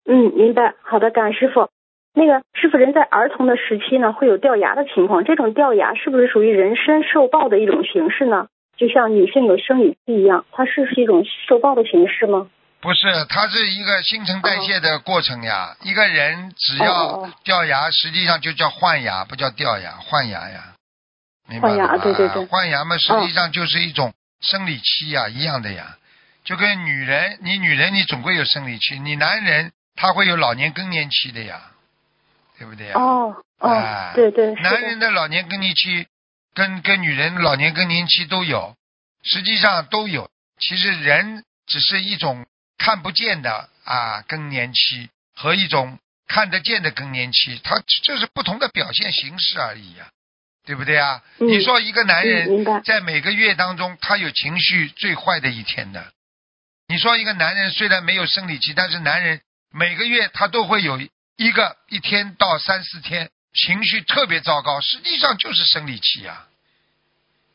[0.06, 0.74] 嗯，明白。
[0.84, 1.70] 好的，感恩师傅。
[2.18, 5.24] 那个师傅，人在儿童的时期呢，会有掉牙的情况。
[5.24, 8.48] 这种掉牙是不是属于人身受报的一种形式呢？
[8.76, 12.48] 就像女性有生理期一样，它是是一种受报的形式吗？
[12.82, 15.78] 不是，它是一个新陈代谢的过程呀。
[15.84, 20.74] 一个人只要掉牙，实际上就叫换牙，不叫掉牙，换牙呀。
[21.48, 21.98] 明白吗？
[21.98, 22.44] 对对对。
[22.46, 24.12] 换牙嘛，实际上就是一种
[24.42, 25.98] 生理期呀，一样的呀。
[26.44, 31.62] 就跟女人，你女人你总归有生理期，你男人他会有老年更年期的呀，
[32.58, 32.94] 对不对呀？
[32.96, 34.54] 哦哦，对对。
[34.56, 36.08] 男人的老年更年期
[36.54, 38.76] 跟跟女人老年更年期都有，
[39.24, 40.30] 实际上都有。
[40.60, 41.44] 其实人。
[41.70, 42.46] 只是一种
[42.78, 50.08] 看不见的啊更年期和一种看得见的更年期，它这是不同的表现形式而已呀、
[50.66, 51.22] 对不对啊？
[51.40, 56.14] 嗯你说一个男人在每个月当中，他有情绪最坏的一天的。
[56.88, 60.98] 你说一个男人虽然没有生理期，但是男人每个月他都会有
[61.38, 66.46] 一个一天到三四天情绪特别糟糕，实际上就是生理期呀、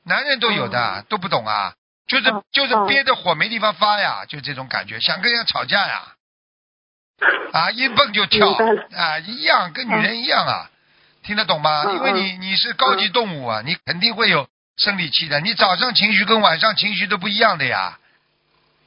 [0.04, 1.74] 男人都有的，都不懂啊，
[2.06, 6.14] 就是、哦就是哦憋着火没地方发呀，就这种感觉，想跟人家吵架呀，
[7.52, 8.52] 啊，一蹦就跳
[8.96, 10.70] 啊，一样跟女人一样啊，
[11.22, 11.82] 听得懂吗？
[11.86, 17.98] 嗯因为你你是高级动物啊，你肯定会有生理期的，你早上情绪跟晚上情绪都不一样的呀，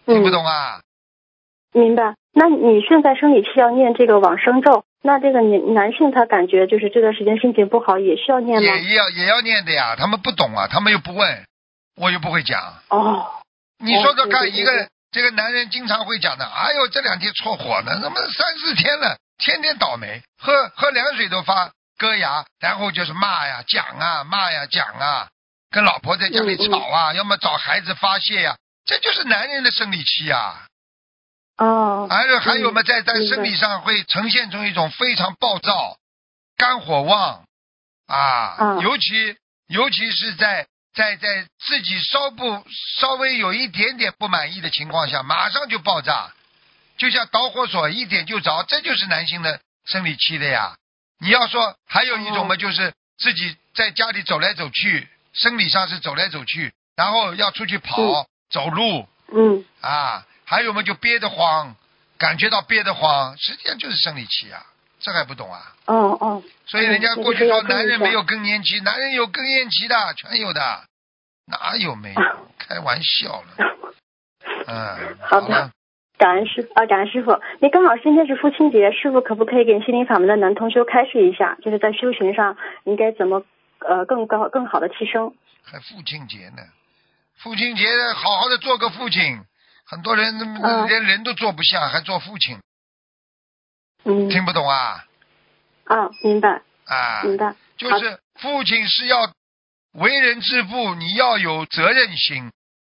[0.05, 0.81] 听不嗯，懂啊？
[1.75, 2.15] 明白。
[2.33, 8.77] 那女性在生理期要念这个往生咒，那这个男男性他感觉就是这段时间心情不好，也需要念吗？
[8.77, 11.45] 也要也要念的呀，他们不懂啊，他们又不问，
[11.97, 12.61] 我又不会讲。
[12.89, 13.25] 哦，
[13.79, 25.27] 你说说看，一个这个男人经常会讲的，哎呦，这两天错火呢，怎么三四天了，天天倒霉，喝喝凉水都发割牙，然后就是骂呀、讲啊、骂呀、讲啊，
[25.71, 28.55] 跟老婆在家里嗯嗯吵啊，要么找孩子发泄呀、
[28.85, 30.67] 这就是男人的生理期呀、
[31.57, 35.97] 哦，还有还有嘛，在在生理上会呈现出一种非常暴躁、
[36.57, 37.45] 肝火旺
[38.07, 38.79] 啊，啊。
[38.81, 39.37] 尤其
[39.67, 42.65] 尤其是在在在自己稍不
[42.97, 46.31] 稍微有一点点不满意的情况下，马上就爆炸，
[46.97, 50.75] 就像导火索一点就着，这就是男性的生理期的呀。
[51.19, 52.57] 你要说还有一种嘛，哦。
[52.57, 58.27] 就是自己在家里走来走去，生理上是走来走去，然后要出去跑、嗯。
[58.51, 61.75] 走路，嗯，啊，还有嘛就憋得慌，
[62.17, 64.65] 感觉到憋得慌，实际上就是生理期啊，
[64.99, 65.73] 这还不懂啊？
[65.87, 70.61] 哦哦，所以人家嗯过去说男人没有更年期，男人有更年期的，全有的，
[71.47, 72.21] 哪有没有？
[72.57, 73.67] 开玩笑了，
[74.67, 75.71] 嗯，好的了，
[76.17, 77.39] 感恩师啊，感恩师傅。
[77.59, 83.43] 那刚好今天是父亲节，师傅可不可以给心灵法门的男同修开示一下，就是在修行上应该怎么
[83.79, 85.35] 呃更高更好的提升？
[85.63, 86.63] 还父亲节呢，
[87.37, 87.85] 父亲节
[88.15, 89.39] 好好的做个父亲，
[89.85, 90.37] 很多人
[90.87, 92.59] 连人都做不下，还做父亲，
[94.03, 95.05] 嗯，听不懂啊？
[95.85, 97.55] 啊，明白啊，明白。
[97.77, 99.31] 就是父亲是要
[99.93, 102.51] 为人之父，你要有责任心。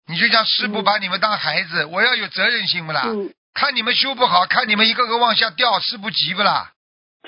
[0.10, 3.04] 你就像师傅嗯把你们当孩子，我要有责任心不啦？
[3.08, 6.72] 嗯，看你们修不好，看你们一个个往下掉，师傅急不啦？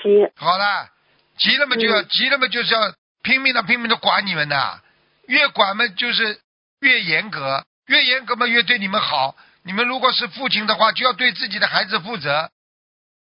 [0.02, 0.88] 急好啦，
[1.36, 4.80] 急了嘛就要、嗯急了嘛就是要拼命的拼命的管你们的，
[5.26, 6.40] 越管嘛就是
[6.80, 9.36] 越严格，越严格嘛越对你们好。
[9.62, 12.50] 你们如果是父亲的话，就要对自己的孩子负责，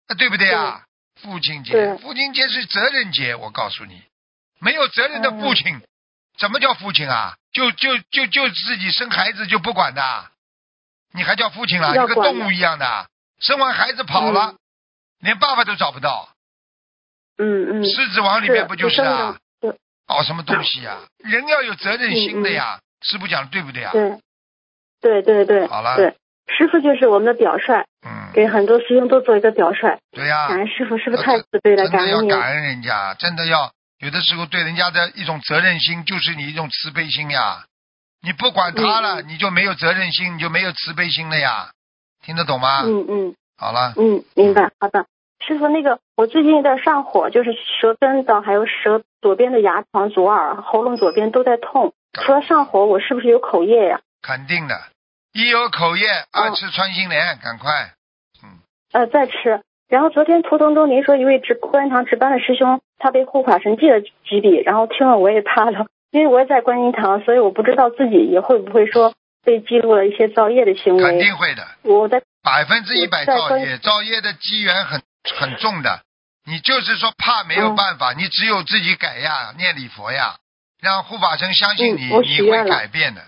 [0.07, 0.85] 啊对不对啊？
[1.23, 4.03] 父亲节，父亲节是责任节，我告诉你，
[4.59, 5.41] 没有责任的嗯。
[5.41, 5.81] 父亲，
[6.39, 7.37] 怎么叫父亲啊？
[7.53, 10.31] 就就就就自己生孩子就不管的，
[11.13, 11.93] 你还叫父亲啊？
[11.93, 13.09] 你跟动物一样的，
[13.39, 14.59] 生完孩子跑了，嗯。
[15.21, 16.29] 连爸爸都找不到。
[17.39, 19.39] 嗯嗯，狮子王里面不就是啊？
[20.07, 23.93] 搞什么东西呀、人要有责任心的呀，师傅讲的对不对啊？
[23.93, 25.97] 对对对对，好了。
[25.97, 26.15] 对，
[26.47, 29.99] 师傅就是我们的表率，嗯，给很多师兄都做一个表率。
[30.13, 32.31] 对呀、感恩师傅，师傅太慈悲了，感恩您。
[32.31, 37.65] 要感恩人家，真的要有的时候对人家的一种责任心，就是你一种慈悲心呀。
[38.23, 41.71] 你不管他了，嗯你就没有责任心，你就没有慈悲心了呀。
[42.25, 42.83] 听得懂吗？
[42.85, 44.71] 嗯嗯好了，嗯，明白。
[44.81, 45.07] 好的，
[45.47, 51.93] 师傅，那个我最近有点上火，就是舌根的，还有舌左边的牙床、左耳、喉咙左边都在痛。
[52.13, 54.01] 除了上火，我是不是有口业呀？
[54.23, 54.75] 肯定的。
[55.35, 57.93] 一有口业，二哦吃穿心莲，赶快。
[58.43, 58.61] 嗯
[58.93, 59.61] 呃，在吃。
[59.89, 69.13] 然后昨天图腾中您说一位值观音堂值班的师兄，他被护法神记了几笔，然后听了我也怕了， 因为我也在观音堂，所以我不知道自己也会不会说
[69.45, 71.19] 被记录了一些造业的行为肯。
[71.19, 75.03] 定会的，我在百分之一百造业，造业的机缘很
[75.37, 76.01] 很重的。
[76.47, 80.37] 你就是说怕没有办法，你只有自己改呀，念礼佛呀，
[80.81, 83.23] 让护法神相信你，嗯你会改变的，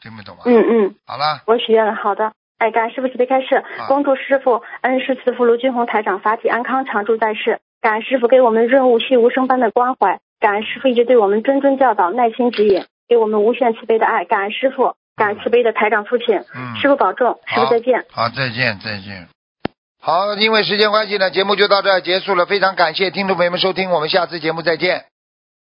[0.00, 0.42] 听不懂啊？
[0.46, 2.32] 嗯嗯，好了，我许愿了，好的。
[2.58, 7.60] 哎，感恩师傅慈悲开示，恭祝师傅恩师慈父卢俊宏台长法体安康常驻在世。
[7.80, 14.24] 感恩师傅给我们润物细无声般的关怀，感恩师傅一直对我们谆谆教导、耐心指引，给我们无限慈悲的爱。
[14.24, 18.04] 感恩师傅，感恩慈悲的台长父亲，嗯，师傅保重，师傅再见。
[18.10, 19.28] 好，再见，再见。
[20.00, 22.46] 好，因为时间关系呢，节目就到这儿结束了。
[22.46, 25.04] 非常感谢听众朋友们收听，我们下次节目再见。